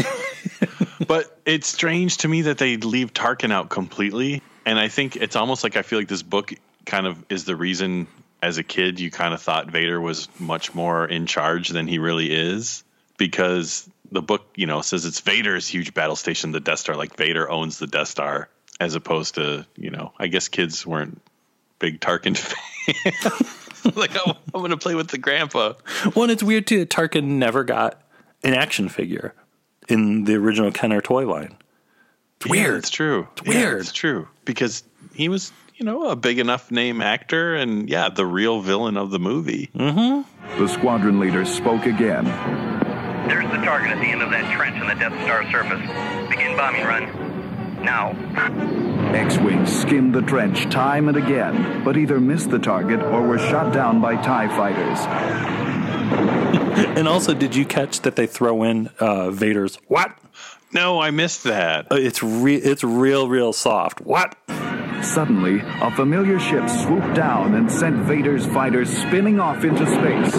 [1.06, 5.36] but it's strange to me that they leave Tarkin out completely, and I think it's
[5.36, 6.52] almost like I feel like this book
[6.84, 8.08] kind of is the reason
[8.42, 11.98] as a kid you kind of thought Vader was much more in charge than he
[11.98, 12.84] really is
[13.16, 17.16] because the book, you know, says it's Vader's huge battle station, the Death Star, like
[17.16, 18.48] Vader owns the Death Star,
[18.80, 21.20] as opposed to, you know, I guess kids weren't
[21.78, 22.36] big Tarkin
[23.84, 23.96] fans.
[23.96, 25.74] like, oh, I'm going to play with the grandpa.
[26.14, 28.00] Well, and it's weird too that Tarkin never got
[28.44, 29.34] an action figure
[29.88, 31.56] in the original Kenner toy line.
[32.40, 32.78] It's Yeah, weird.
[32.78, 33.26] it's true.
[33.32, 33.80] It's weird.
[33.80, 38.26] it's true because he was, you know, a big enough name actor, and yeah, the
[38.26, 39.70] real villain of the movie.
[39.74, 40.60] Mm-hmm.
[40.60, 42.24] The squadron leader spoke again.
[43.28, 45.80] There's the target at the end of that trench on the Death Star surface.
[46.28, 47.84] Begin bombing run.
[47.84, 48.10] Now.
[49.14, 53.72] X-Wings skimmed the trench time and again, but either missed the target or were shot
[53.72, 54.98] down by TIE fighters.
[56.78, 60.16] And also, did you catch that they throw in uh, Vader's what?
[60.72, 61.90] No, I missed that.
[61.90, 64.00] Uh, it's re- it's real, real soft.
[64.00, 64.36] What?
[65.02, 70.32] Suddenly, a familiar ship swooped down and sent Vader's fighters spinning off into space.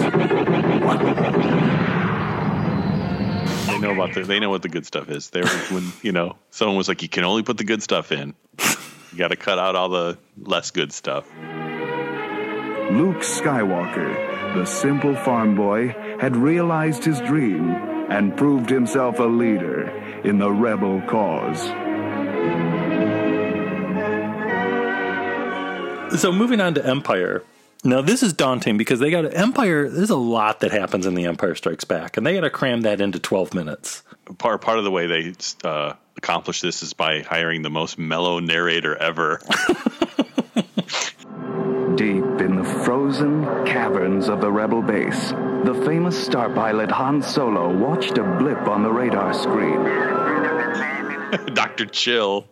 [3.66, 5.30] They know about the, they know what the good stuff is.
[5.30, 8.34] There when you know someone was like, you can only put the good stuff in.
[9.12, 11.26] You got to cut out all the less good stuff.
[12.90, 15.88] Luke Skywalker, the simple farm boy,
[16.20, 17.70] had realized his dream
[18.10, 19.88] and proved himself a leader
[20.24, 21.70] in the rebel cause.
[26.16, 27.42] So moving on to Empire.
[27.82, 29.88] Now this is daunting because they got Empire.
[29.88, 32.82] There's a lot that happens in the Empire Strikes Back, and they got to cram
[32.82, 34.02] that into 12 minutes.
[34.38, 35.32] Part part of the way they
[35.64, 39.40] uh, accomplish this is by hiring the most mellow narrator ever.
[41.96, 45.30] Deep in the frozen caverns of the rebel base,
[45.64, 49.84] the famous star pilot Han Solo watched a blip on the radar screen.
[51.54, 51.86] Dr.
[51.86, 52.46] Chill.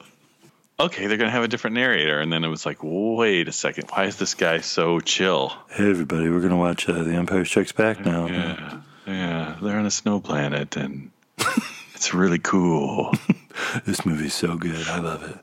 [0.81, 3.91] Okay, they're gonna have a different narrator, and then it was like, wait a second,
[3.91, 5.53] why is this guy so chill?
[5.71, 8.29] Hey everybody, we're gonna watch uh, The Empire Strikes Back now.
[8.29, 11.11] Yeah, yeah, they're on a snow planet, and
[11.95, 13.13] it's really cool.
[13.87, 14.87] this movie's so good.
[14.87, 15.37] I love it.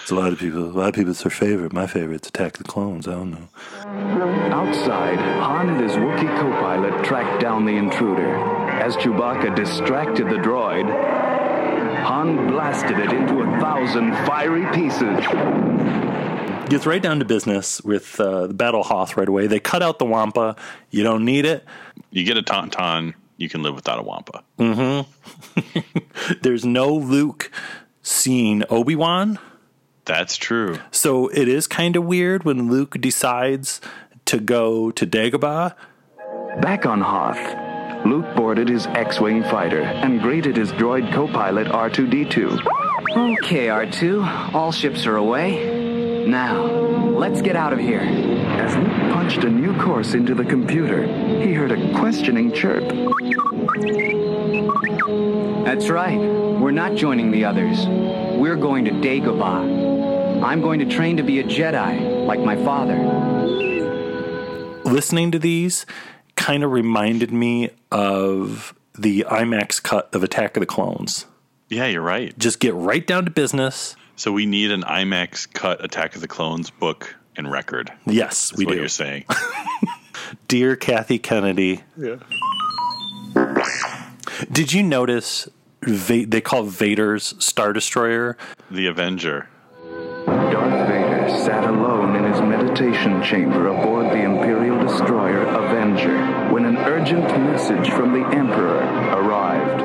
[0.00, 0.64] It's a lot of people.
[0.64, 1.10] A lot of people.
[1.10, 1.74] It's their favorite.
[1.74, 3.06] My favorite's Attack the Clones.
[3.06, 3.48] I don't know.
[4.56, 8.36] Outside, Han and his Wookiee co-pilot tracked down the intruder.
[8.70, 10.88] As Chewbacca distracted the droid,
[12.02, 15.24] Han blasted it into a thousand fiery pieces.
[16.68, 19.46] Gets right down to business with uh, the Battle Hoth right away.
[19.46, 20.56] They cut out the Wampa.
[20.90, 21.64] You don't need it.
[22.10, 23.14] You get a tauntaun.
[23.36, 24.42] you can live without a Wampa.
[24.58, 25.80] Mm-hmm.
[26.42, 27.50] There's no Luke
[28.02, 29.38] seeing Obi Wan.
[30.04, 30.78] That's true.
[30.90, 33.80] So it is kind of weird when Luke decides
[34.26, 35.74] to go to Dagobah.
[36.60, 37.36] Back on Hoth,
[38.04, 42.58] Luke boarded his X-Wing fighter and greeted his droid co-pilot R2-D2.
[43.44, 44.54] Okay, R2.
[44.54, 46.26] All ships are away.
[46.26, 48.00] Now, let's get out of here.
[48.00, 51.06] As Luke punched a new course into the computer,
[51.40, 52.84] he heard a questioning chirp.
[55.64, 56.18] That's right.
[56.18, 57.86] We're not joining the others.
[57.86, 60.42] We're going to Dagobah.
[60.42, 62.98] I'm going to train to be a Jedi, like my father.
[64.84, 65.86] Listening to these
[66.36, 71.26] kind of reminded me of the IMAX cut of Attack of the Clones.
[71.68, 72.36] Yeah, you're right.
[72.38, 73.96] Just get right down to business.
[74.16, 77.90] So we need an IMAX cut Attack of the Clones book and record.
[78.06, 78.78] Yes, That's we what do.
[78.78, 79.24] you're saying.
[80.48, 82.16] Dear Kathy Kennedy, yeah.
[84.50, 85.48] did you notice
[85.82, 88.36] Va- they call Vader's Star Destroyer
[88.70, 89.48] The Avenger.
[90.26, 96.78] Darth Vader sat alone in his meditation chamber aboard the Imperial destroyer Avenger when an
[96.78, 98.78] urgent message from the Emperor
[99.12, 99.82] arrived.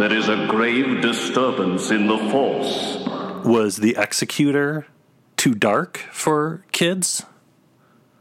[0.00, 3.04] There is a grave disturbance in the Force.
[3.44, 4.86] Was the Executor
[5.36, 7.24] too dark for kids?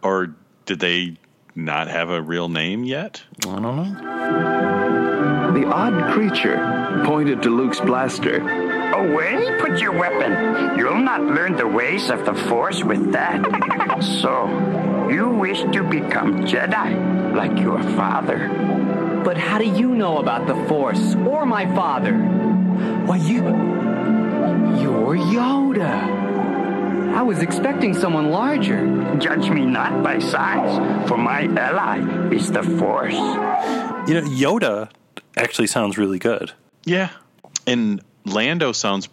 [0.02, 0.36] Or
[0.66, 1.18] did they
[1.56, 3.24] not have a real name yet?
[3.48, 5.52] I don't know.
[5.54, 8.65] The odd creature pointed to Luke's blaster.
[8.94, 10.78] Away, put your weapon.
[10.78, 14.04] You'll not learn the ways of the Force with that.
[14.22, 18.50] so, you wish to become Jedi, like your father.
[19.24, 22.14] But how do you know about the Force or my father?
[23.06, 23.44] Why, you.
[24.82, 26.26] You're Yoda.
[27.16, 29.18] I was expecting someone larger.
[29.18, 32.00] Judge me not by size, for my ally
[32.34, 33.14] is the Force.
[33.14, 34.90] You know, Yoda
[35.38, 36.52] actually sounds really good.
[36.84, 37.10] Yeah.
[37.66, 39.10] And Lando sounds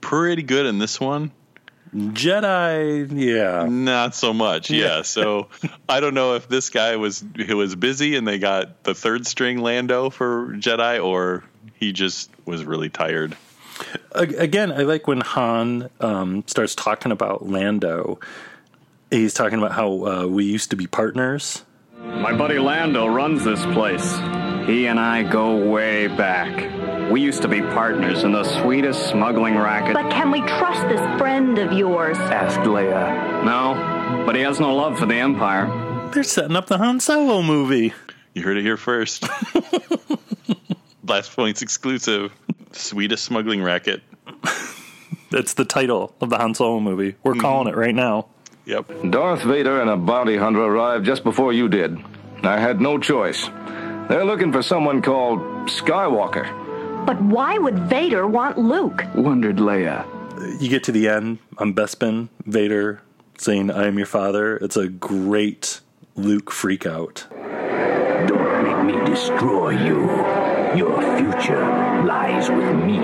[0.00, 1.32] pretty good in this one.
[1.94, 3.66] Jedi, yeah.
[3.68, 5.02] Not so much, yeah.
[5.02, 5.48] so
[5.88, 9.26] I don't know if this guy was who was busy and they got the third
[9.26, 11.44] string Lando for Jedi or
[11.74, 13.36] he just was really tired.
[14.12, 18.18] Again, I like when Han um, starts talking about Lando.
[19.10, 21.62] He's talking about how uh, we used to be partners.
[21.96, 24.16] My buddy Lando runs this place.
[24.66, 26.77] He and I go way back.
[27.10, 29.94] We used to be partners in the sweetest smuggling racket.
[29.94, 32.18] But can we trust this friend of yours?
[32.18, 33.42] Asked Leia.
[33.44, 36.10] No, but he has no love for the Empire.
[36.12, 37.94] They're setting up the Han Solo movie.
[38.34, 39.26] You heard it here first.
[41.02, 42.30] Blast Points' exclusive.
[42.72, 44.02] Sweetest smuggling racket.
[45.30, 47.16] That's the title of the Han Solo movie.
[47.22, 47.40] We're hmm.
[47.40, 48.26] calling it right now.
[48.66, 48.90] Yep.
[49.08, 51.96] Darth Vader and a bounty hunter arrived just before you did.
[52.42, 53.48] I had no choice.
[54.10, 56.67] They're looking for someone called Skywalker.
[57.06, 59.04] But why would Vader want Luke?
[59.14, 60.04] Wondered Leia.
[60.60, 63.02] You get to the end on Bespin, Vader
[63.38, 64.56] saying, I am your father.
[64.56, 65.80] It's a great
[66.16, 67.24] Luke freakout.
[68.28, 70.06] Don't make me destroy you.
[70.76, 71.64] Your future
[72.04, 72.98] lies with me,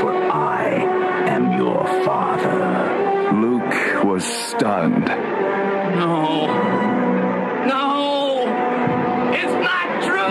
[0.00, 0.84] for I
[1.26, 3.32] am your father.
[3.40, 5.06] Luke was stunned.
[5.06, 6.46] No.
[7.66, 9.32] No.
[9.32, 10.21] It's not true.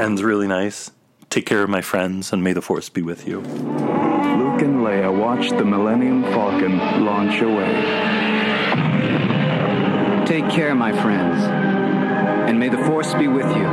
[0.00, 0.90] Ends really nice.
[1.28, 3.40] Take care of my friends, and may the force be with you.
[3.40, 8.10] Luke and Leia watched the Millennium Falcon launch away.
[10.26, 13.66] Take care, my friends, and may the Force be with you.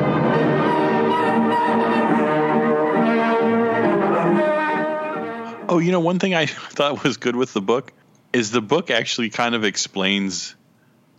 [5.70, 7.94] Oh, you know, one thing I thought was good with the book
[8.34, 10.56] is the book actually kind of explains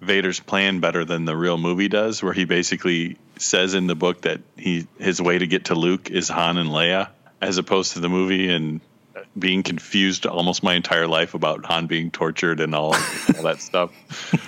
[0.00, 4.22] Vader's plan better than the real movie does, where he basically says in the book
[4.22, 7.08] that he his way to get to Luke is Han and Leia,
[7.40, 8.80] as opposed to the movie and
[9.38, 12.94] being confused almost my entire life about Han being tortured and all,
[13.36, 13.92] all that stuff.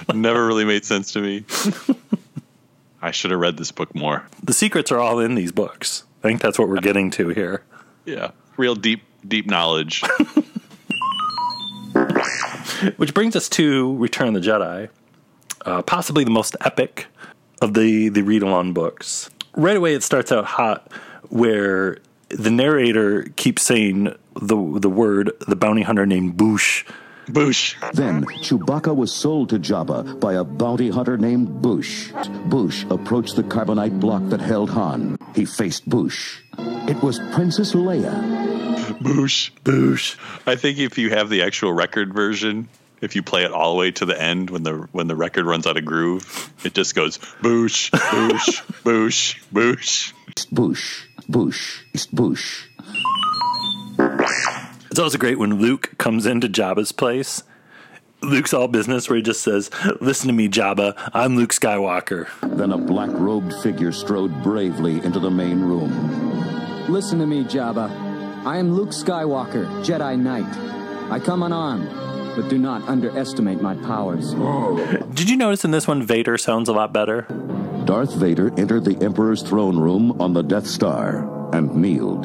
[0.14, 1.44] Never really made sense to me.
[3.02, 4.26] I should have read this book more.
[4.42, 6.04] The secrets are all in these books.
[6.22, 7.62] I think that's what we're getting to here.
[8.04, 10.02] Yeah, real deep, deep knowledge.
[12.96, 14.90] Which brings us to Return of the Jedi,
[15.64, 17.06] uh, possibly the most epic
[17.60, 19.30] of the the read along books.
[19.54, 20.90] Right away, it starts out hot,
[21.28, 21.98] where
[22.28, 26.84] the narrator keeps saying the the word the bounty hunter named Boushh.
[27.26, 27.76] Boushh.
[27.92, 32.10] Then Chewbacca was sold to Jabba by a bounty hunter named Boushh.
[32.48, 35.16] Boushh approached the carbonite block that held Han.
[35.34, 36.40] He faced Boushh.
[36.88, 38.12] It was Princess Leia.
[39.00, 39.50] Boushh.
[39.64, 40.16] Boushh.
[40.46, 42.68] I think if you have the actual record version,
[43.00, 45.46] if you play it all the way to the end when the when the record
[45.46, 50.12] runs out of groove, it just goes boosh, boosh, boosh, boosh.
[50.52, 51.82] Boosh, boosh,
[52.12, 52.66] boosh.
[54.90, 57.42] It's also great when Luke comes into Jabba's place.
[58.22, 59.70] Luke's all business where he just says,
[60.00, 61.10] Listen to me, Jabba.
[61.14, 62.28] I'm Luke Skywalker.
[62.56, 65.90] Then a black robed figure strode bravely into the main room.
[66.88, 67.88] Listen to me, Jabba.
[68.44, 71.10] I am Luke Skywalker, Jedi Knight.
[71.10, 71.88] I come unarmed,
[72.40, 74.32] but do not underestimate my powers.
[74.36, 74.78] Oh.
[75.12, 77.26] Did you notice in this one Vader sounds a lot better?
[77.84, 82.24] Darth Vader entered the Emperor's throne room on the Death Star and kneeled.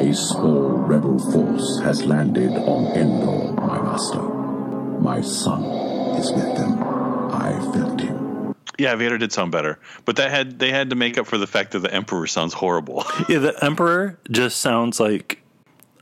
[0.00, 4.22] A small rebel force has landed on Endor, my master.
[4.22, 5.64] My son
[6.18, 6.82] is with them.
[7.30, 8.54] I felt him.
[8.78, 11.46] Yeah, Vader did sound better, but that had they had to make up for the
[11.46, 13.04] fact that the Emperor sounds horrible.
[13.28, 15.43] Yeah, the Emperor just sounds like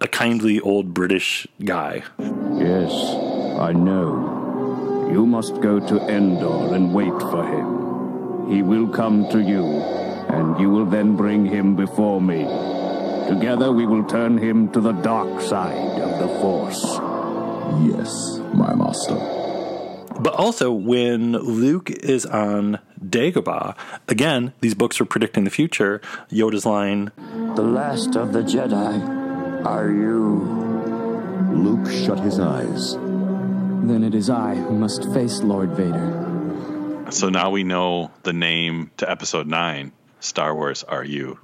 [0.02, 2.02] a kindly old British guy.
[2.18, 2.92] Yes,
[3.60, 5.08] I know.
[5.12, 8.50] You must go to Endor and wait for him.
[8.50, 12.42] He will come to you, and you will then bring him before me.
[13.28, 16.82] Together we will turn him to the dark side of the Force.
[17.86, 19.14] Yes, my master.
[20.18, 23.76] But also, when Luke is on Dagobah,
[24.08, 26.00] again, these books are predicting the future.
[26.30, 27.12] Yoda's line,
[27.54, 29.21] The last of the Jedi
[29.64, 30.40] are you.
[31.52, 32.94] Luke shut his eyes.
[32.94, 37.06] Then it is I who must face Lord Vader.
[37.10, 39.92] so now we know the name to Episode Nine.
[40.20, 41.38] Star Wars, are you?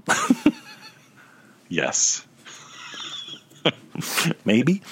[1.69, 2.27] yes.
[4.45, 4.83] maybe.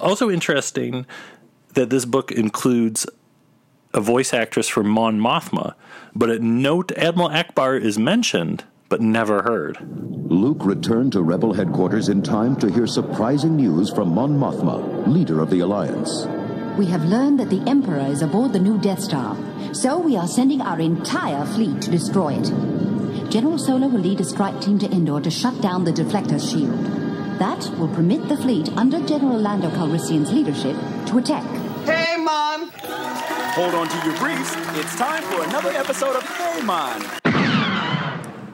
[0.00, 1.04] Also interesting
[1.74, 3.06] that this book includes
[3.92, 5.74] a voice actress for Mon Mothma,
[6.14, 9.78] but at note Admiral Ackbar is mentioned but never heard.
[10.30, 15.40] Luke returned to Rebel headquarters in time to hear surprising news from Mon Mothma, leader
[15.40, 16.26] of the Alliance.
[16.78, 19.36] We have learned that the Emperor is aboard the new Death Star,
[19.74, 23.30] so we are sending our entire fleet to destroy it.
[23.30, 26.78] General Solo will lead a strike team to Endor to shut down the deflector shield.
[27.38, 30.76] That will permit the fleet under General Lando Calrissian's leadership
[31.06, 31.44] to attack.
[31.84, 32.70] Hey, Mom!
[32.72, 34.54] Hold on to your briefs.
[34.78, 37.27] It's time for another episode of Hey, Mom!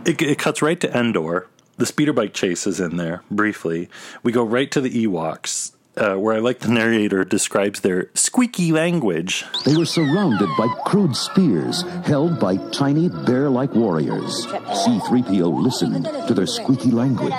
[0.06, 1.46] It, it cuts right to Endor.
[1.76, 3.88] The speeder bike chase is in there briefly.
[4.22, 8.70] We go right to the Ewoks, uh, where I like the narrator describes their squeaky
[8.70, 9.44] language.
[9.64, 14.46] They were surrounded by crude spears held by tiny bear like warriors.
[14.46, 17.32] C3PO listened to their squeaky language.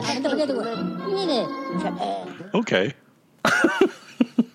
[2.54, 2.94] Okay.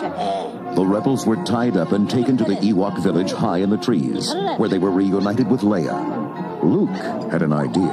[0.00, 4.32] The rebels were tied up and taken to the Ewok village high in the trees,
[4.56, 6.62] where they were reunited with Leia.
[6.62, 6.90] Luke
[7.32, 7.90] had an idea.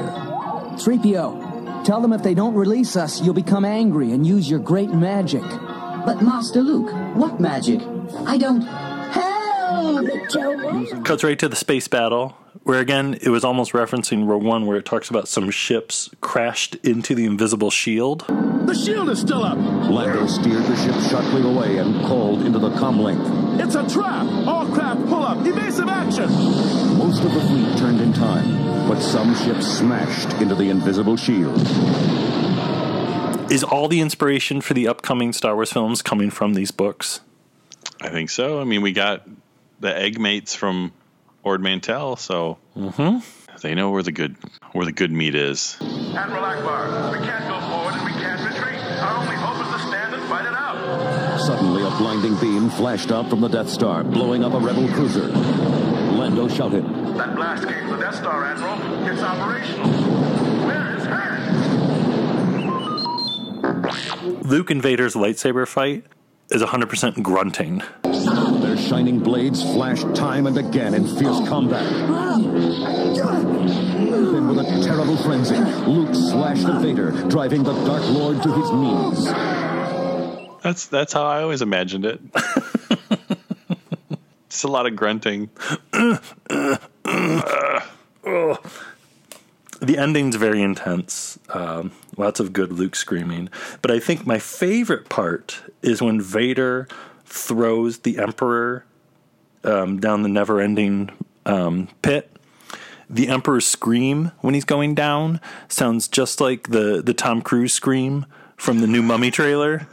[0.78, 4.92] 3PO, tell them if they don't release us, you'll become angry and use your great
[4.92, 5.44] magic.
[6.06, 7.82] But Master Luke, what magic?
[8.28, 8.64] I don't.
[9.86, 11.06] Help!
[11.06, 14.78] Cuts right to the space battle, where again it was almost referencing Rogue One, where
[14.78, 18.26] it talks about some ships crashed into the invisible shield.
[18.66, 19.58] The shield is still up!
[19.58, 23.64] Lando steered the ship sharply away and called into the comlink.
[23.64, 24.26] It's a trap!
[24.48, 25.46] All craft pull up!
[25.46, 26.30] Evasive action!
[26.98, 31.62] Most of the fleet turned in time, but some ships smashed into the invisible shield.
[33.52, 37.22] Is all the inspiration for the upcoming Star Wars films coming from these books?
[38.02, 38.60] I think so.
[38.60, 39.28] I mean, we got
[39.80, 40.92] the egg mates from
[41.44, 43.20] Ord Mantell, so mm-hmm.
[43.62, 44.36] they know where the good
[44.72, 45.78] where the good meat is.
[45.82, 48.80] Admiral Ackbar, we can't go forward and we can't retreat.
[49.02, 51.40] Our only hope is to stand and fight it out.
[51.40, 55.28] Suddenly, a blinding beam flashed out from the Death Star, blowing up a rebel cruiser.
[55.28, 56.84] Lando shouted,
[57.18, 59.08] That blast came from the Death Star, Admiral.
[59.08, 59.88] It's operational.
[60.66, 61.36] Where is her?
[64.44, 66.06] Luke and Vader's lightsaber fight
[66.50, 67.82] is 100% grunting.
[68.96, 71.84] Their shining blades flashed time and again in fierce combat.
[74.00, 78.72] Then, with a terrible frenzy, Luke slashed at Vader, driving the Dark Lord to his
[78.72, 79.26] knees.
[80.64, 82.22] That's that's how I always imagined it.
[84.48, 85.50] It's a lot of grunting.
[85.92, 86.22] The
[89.98, 91.38] ending's very intense.
[91.50, 93.50] Um, lots of good Luke screaming.
[93.82, 96.88] But I think my favorite part is when Vader
[97.26, 98.86] throws the Emperor
[99.64, 101.10] um, down the never ending
[101.46, 102.32] um, pit.
[103.10, 108.26] The Emperor's scream when he's going down sounds just like the, the Tom Cruise scream
[108.58, 109.88] from the new Mummy trailer.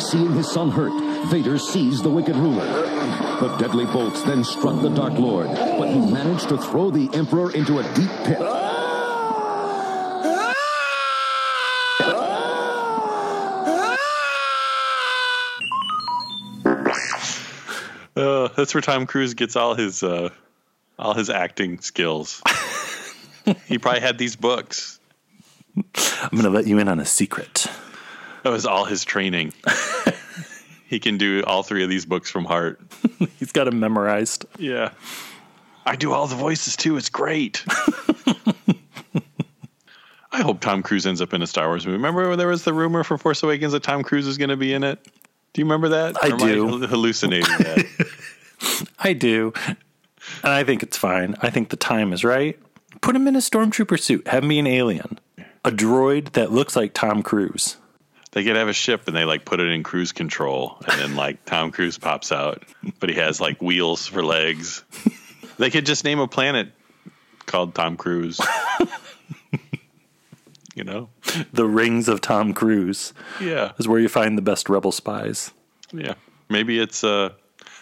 [0.00, 2.66] Seeing his son hurt, Vader seized the wicked ruler.
[3.40, 7.52] The deadly bolts then struck the Dark Lord, but he managed to throw the Emperor
[7.52, 8.59] into a deep pit.
[18.60, 20.28] That's where Tom Cruise gets all his uh,
[20.98, 22.42] all his acting skills.
[23.66, 25.00] he probably had these books.
[25.74, 27.66] I'm going to let you in on a secret.
[28.42, 29.54] That was all his training.
[30.88, 32.80] he can do all three of these books from heart.
[33.38, 34.44] He's got them memorized.
[34.58, 34.90] Yeah.
[35.86, 36.98] I do all the voices too.
[36.98, 37.64] It's great.
[40.32, 41.96] I hope Tom Cruise ends up in a Star Wars movie.
[41.96, 44.56] Remember when there was the rumor for Force Awakens that Tom Cruise is going to
[44.56, 45.02] be in it?
[45.52, 46.22] Do you remember that?
[46.22, 46.66] I Or am do.
[46.68, 47.86] hal- hallucinating that.
[48.98, 49.52] I do.
[49.66, 49.76] And
[50.52, 51.34] I think it's fine.
[51.40, 52.58] I think the time is right.
[53.00, 54.26] Put him in a stormtrooper suit.
[54.28, 55.18] Have him be an alien.
[55.64, 57.76] A droid that looks like Tom Cruise.
[58.32, 61.16] they could have a ship and they like put it in cruise control and then
[61.16, 62.62] like Tom Cruise pops out,
[62.98, 64.84] but he has like wheels for legs.
[65.58, 66.72] They could just name a planet
[67.46, 68.40] called Tom Cruise.
[70.74, 71.08] you know?
[71.52, 73.72] The rings of Tom Cruise Yeah.
[73.78, 75.50] is where you find the best rebel spies.
[75.92, 76.14] Yeah.
[76.48, 77.30] Maybe it's uh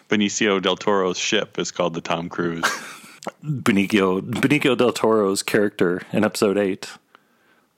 [0.08, 2.64] Benicio del Toro's ship is called the Tom Cruise.
[3.44, 6.92] Benicio, Benicio del Toro's character in episode 8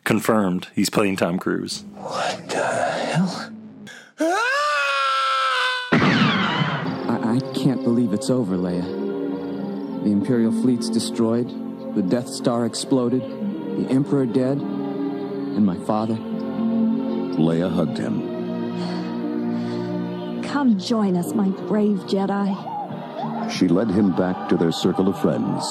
[0.04, 1.82] confirmed he's playing Tom Cruise.
[1.96, 3.52] What the hell?
[7.10, 10.04] I, I can't believe it's over, Leia.
[10.04, 11.48] The Imperial fleet's destroyed,
[11.96, 16.14] the Death Star exploded, the Emperor dead, and my father.
[16.14, 18.29] Leia hugged him.
[20.50, 22.50] Come join us, my brave Jedi.
[23.52, 25.64] She led him back to their circle of friends.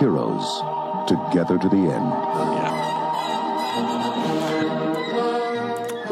[0.00, 0.62] Heroes,
[1.06, 2.30] together to the end.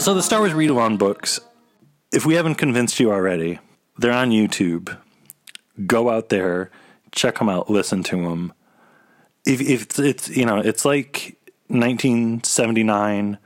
[0.02, 1.40] So the Star Wars read along books,
[2.12, 3.58] if we haven't convinced you already,
[3.96, 4.94] they're on YouTube.
[5.86, 6.70] Go out there,
[7.10, 8.52] check them out, listen to them.
[9.46, 13.38] If, if it's, it's you know it's like 1979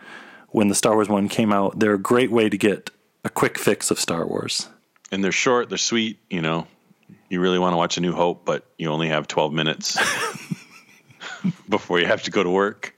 [0.48, 2.90] when the Star Wars one came out, they're a great way to get
[3.24, 4.68] a quick fix of Star Wars.
[5.10, 6.66] and they're short, they're sweet, you know.
[7.28, 9.96] You really want to watch A New Hope, but you only have 12 minutes
[11.68, 12.94] before you have to go to work.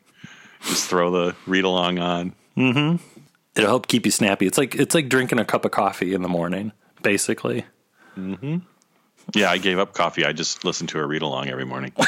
[0.62, 2.34] Just throw the read along on.
[2.56, 2.96] Mm-hmm.
[3.56, 4.46] It'll help keep you snappy.
[4.46, 6.72] It's like it's like drinking a cup of coffee in the morning,
[7.02, 7.64] basically.
[8.16, 8.58] Mm-hmm.
[9.34, 10.24] Yeah, I gave up coffee.
[10.24, 11.92] I just listen to a read along every morning.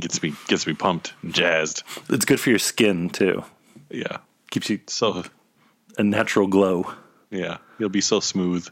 [0.00, 1.82] gets me gets me pumped, and jazzed.
[2.10, 3.42] It's good for your skin too.
[3.90, 4.18] Yeah,
[4.50, 5.24] keeps you so
[5.98, 6.92] a natural glow.
[7.30, 8.68] Yeah, you'll be so smooth.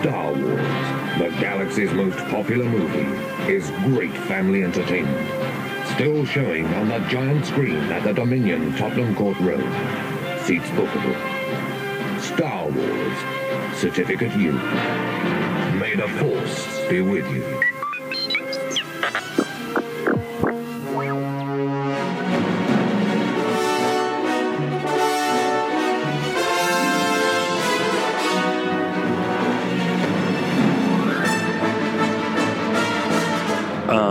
[0.00, 5.28] Star Wars, the galaxy's most popular movie, is great family entertainment.
[5.94, 9.62] Still showing on the giant screen at the Dominion Tottenham Court Road.
[10.42, 11.14] Seats bookable.
[12.20, 14.52] Star Wars, certificate you.
[15.78, 17.73] May the Force be with you.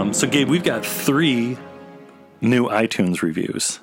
[0.04, 1.58] Um, so, Gabe, we've got three
[2.42, 3.80] new iTunes reviews.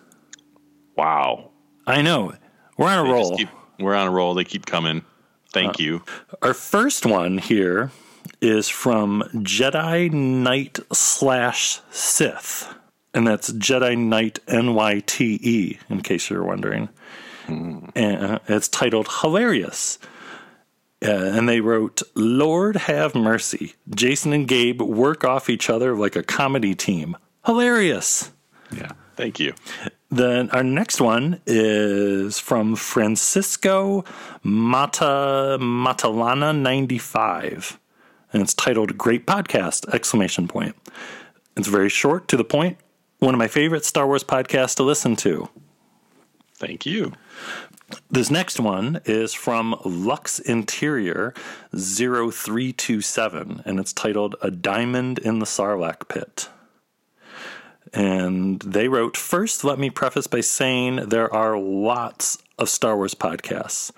[0.95, 1.49] Wow.
[1.87, 2.35] I know.
[2.77, 3.37] We're on a They roll.
[3.39, 3.49] keep-
[3.79, 4.35] we're on a roll.
[4.35, 5.01] They keep coming.
[5.51, 6.03] Thank Uh, you.
[6.43, 7.91] Our first one here
[8.43, 12.69] is from Jedi Knight slash Sith.
[13.15, 16.91] And that's Jedi Knight NYTE, in case you're wondering.
[17.49, 19.99] And uh, it's titled Hilarious.
[21.03, 23.75] Uh, and they wrote, Lord have mercy.
[23.95, 27.17] Jason and Gabe work off each other like a comedy team.
[27.47, 28.31] Hilarious.
[28.71, 28.93] Yeah.
[29.17, 29.55] Thank you.
[30.11, 34.05] Then our next one is from Francisco
[34.43, 37.79] Mata Matalana 95
[38.33, 40.77] and it's titled Great Podcast exclamation point.
[41.57, 42.79] It's very short to the point.
[43.19, 45.49] One of my favorite Star Wars podcasts to listen to.
[46.61, 47.13] Thank you.
[48.11, 51.33] This next one is from Lux Interior
[51.75, 56.51] 0327 and it's titled A Diamond in the Sarlacc Pit.
[57.95, 63.15] And they wrote First, let me preface by saying there are lots of Star Wars
[63.15, 63.91] podcasts.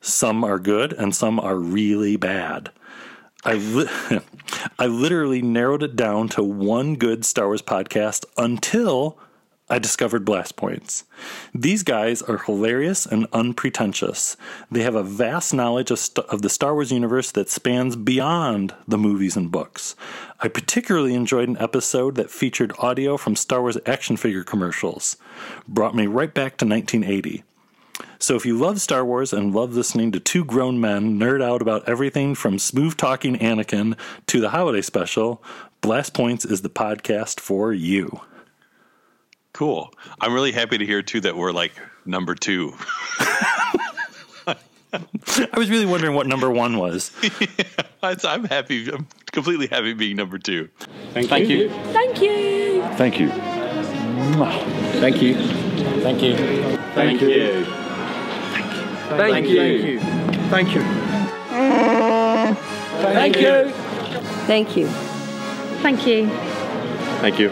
[0.00, 2.70] Some are good and some are really bad.
[3.44, 4.20] I, li-
[4.78, 9.18] I literally narrowed it down to one good Star Wars podcast until
[9.68, 11.02] I discovered Blast Points.
[11.52, 14.36] These guys are hilarious and unpretentious.
[14.70, 18.74] They have a vast knowledge of, st- of the Star Wars universe that spans beyond
[18.86, 19.96] the movies and books.
[20.38, 25.16] I particularly enjoyed an episode that featured audio from Star Wars action figure commercials.
[25.66, 27.42] Brought me right back to 1980.
[28.20, 31.60] So if you love Star Wars and love listening to two grown men nerd out
[31.60, 33.98] about everything from smooth talking Anakin
[34.28, 35.42] to the holiday special,
[35.80, 38.20] Blast Points is the podcast for you.
[39.56, 39.90] Cool.
[40.20, 41.72] I'm really happy to hear too that we're like
[42.04, 42.74] number two.
[44.46, 44.58] I
[45.56, 47.10] was really wondering what number one was.
[47.22, 48.90] It's- I'm happy.
[48.92, 50.68] I'm completely happy being number two.
[51.14, 51.70] Thank, you.
[51.70, 52.82] Thank you.
[52.96, 53.30] Thank you.
[55.00, 55.34] Thank you.
[56.02, 56.20] Thank you.
[56.20, 56.36] Thank you.
[56.94, 57.64] Thank you.
[59.08, 60.00] Thank you.
[60.50, 60.82] Thank you.
[63.00, 63.70] Thank you.
[64.46, 64.88] Thank you.
[65.80, 66.28] Thank you.
[67.22, 67.48] Thank you.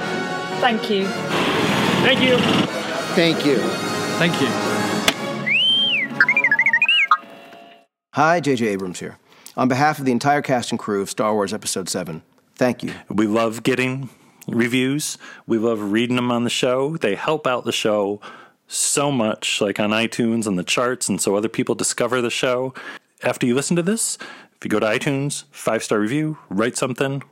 [0.60, 1.53] Thank you.
[2.04, 2.36] Thank you.
[3.14, 3.56] Thank you.
[4.18, 4.48] Thank you.
[8.12, 8.66] Hi, J.J.
[8.66, 9.16] Abrams here.
[9.56, 12.22] On behalf of the entire cast and crew of Star Wars Episode 7,
[12.56, 12.92] thank you.
[13.08, 14.10] We love getting
[14.46, 15.16] reviews.
[15.46, 16.98] We love reading them on the show.
[16.98, 18.20] They help out the show
[18.66, 22.74] so much, like on iTunes and the charts, and so other people discover the show.
[23.22, 24.18] After you listen to this,
[24.54, 27.22] if you go to iTunes, five star review, write something,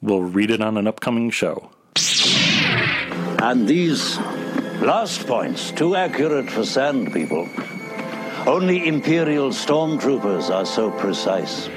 [0.00, 1.70] we'll read it on an upcoming show.
[3.40, 4.16] And these
[4.80, 7.48] blast points, too accurate for sand people.
[8.46, 11.68] Only Imperial stormtroopers are so precise.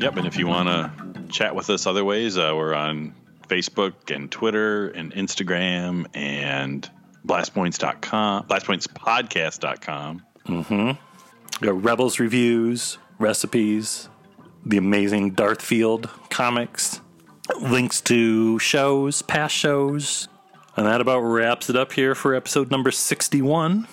[0.00, 0.16] Yep.
[0.18, 1.03] And if you want to
[1.34, 3.14] chat with us other ways, uh, we're on
[3.48, 6.88] Facebook and Twitter and Instagram and
[7.26, 10.22] blastpoints.com, blastpointspodcast.com.
[10.46, 10.90] Mm-hmm.
[11.64, 14.08] Got Rebels reviews, recipes,
[14.64, 17.00] the amazing Darth Field comics,
[17.60, 20.28] links to shows, past shows.
[20.76, 23.86] And that about wraps it up here for episode number 61.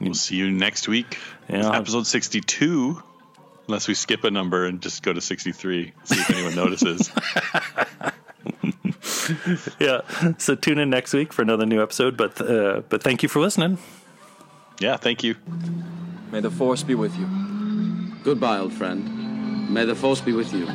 [0.00, 1.18] We'll see you next week.
[1.48, 1.76] Yeah.
[1.76, 3.02] Episode 62.
[3.68, 5.92] Unless we skip a number and just go to 63.
[6.04, 7.10] See if anyone notices.
[9.78, 10.00] yeah.
[10.38, 12.16] So tune in next week for another new episode.
[12.16, 13.78] But uh, but thank you for listening.
[14.78, 15.36] Yeah, thank you.
[16.30, 17.26] May the Force be with you.
[18.24, 19.70] Goodbye, old friend.
[19.72, 20.66] May the Force be with you.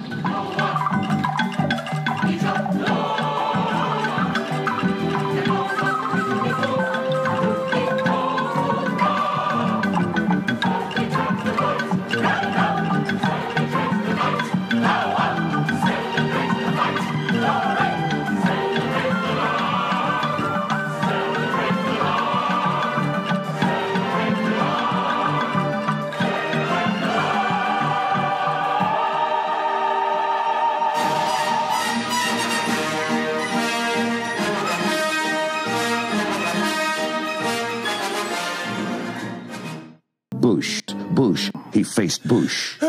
[41.18, 42.80] Bush, he faced Bush.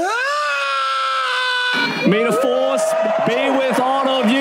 [2.07, 2.85] May the force
[3.27, 4.38] be with all of you.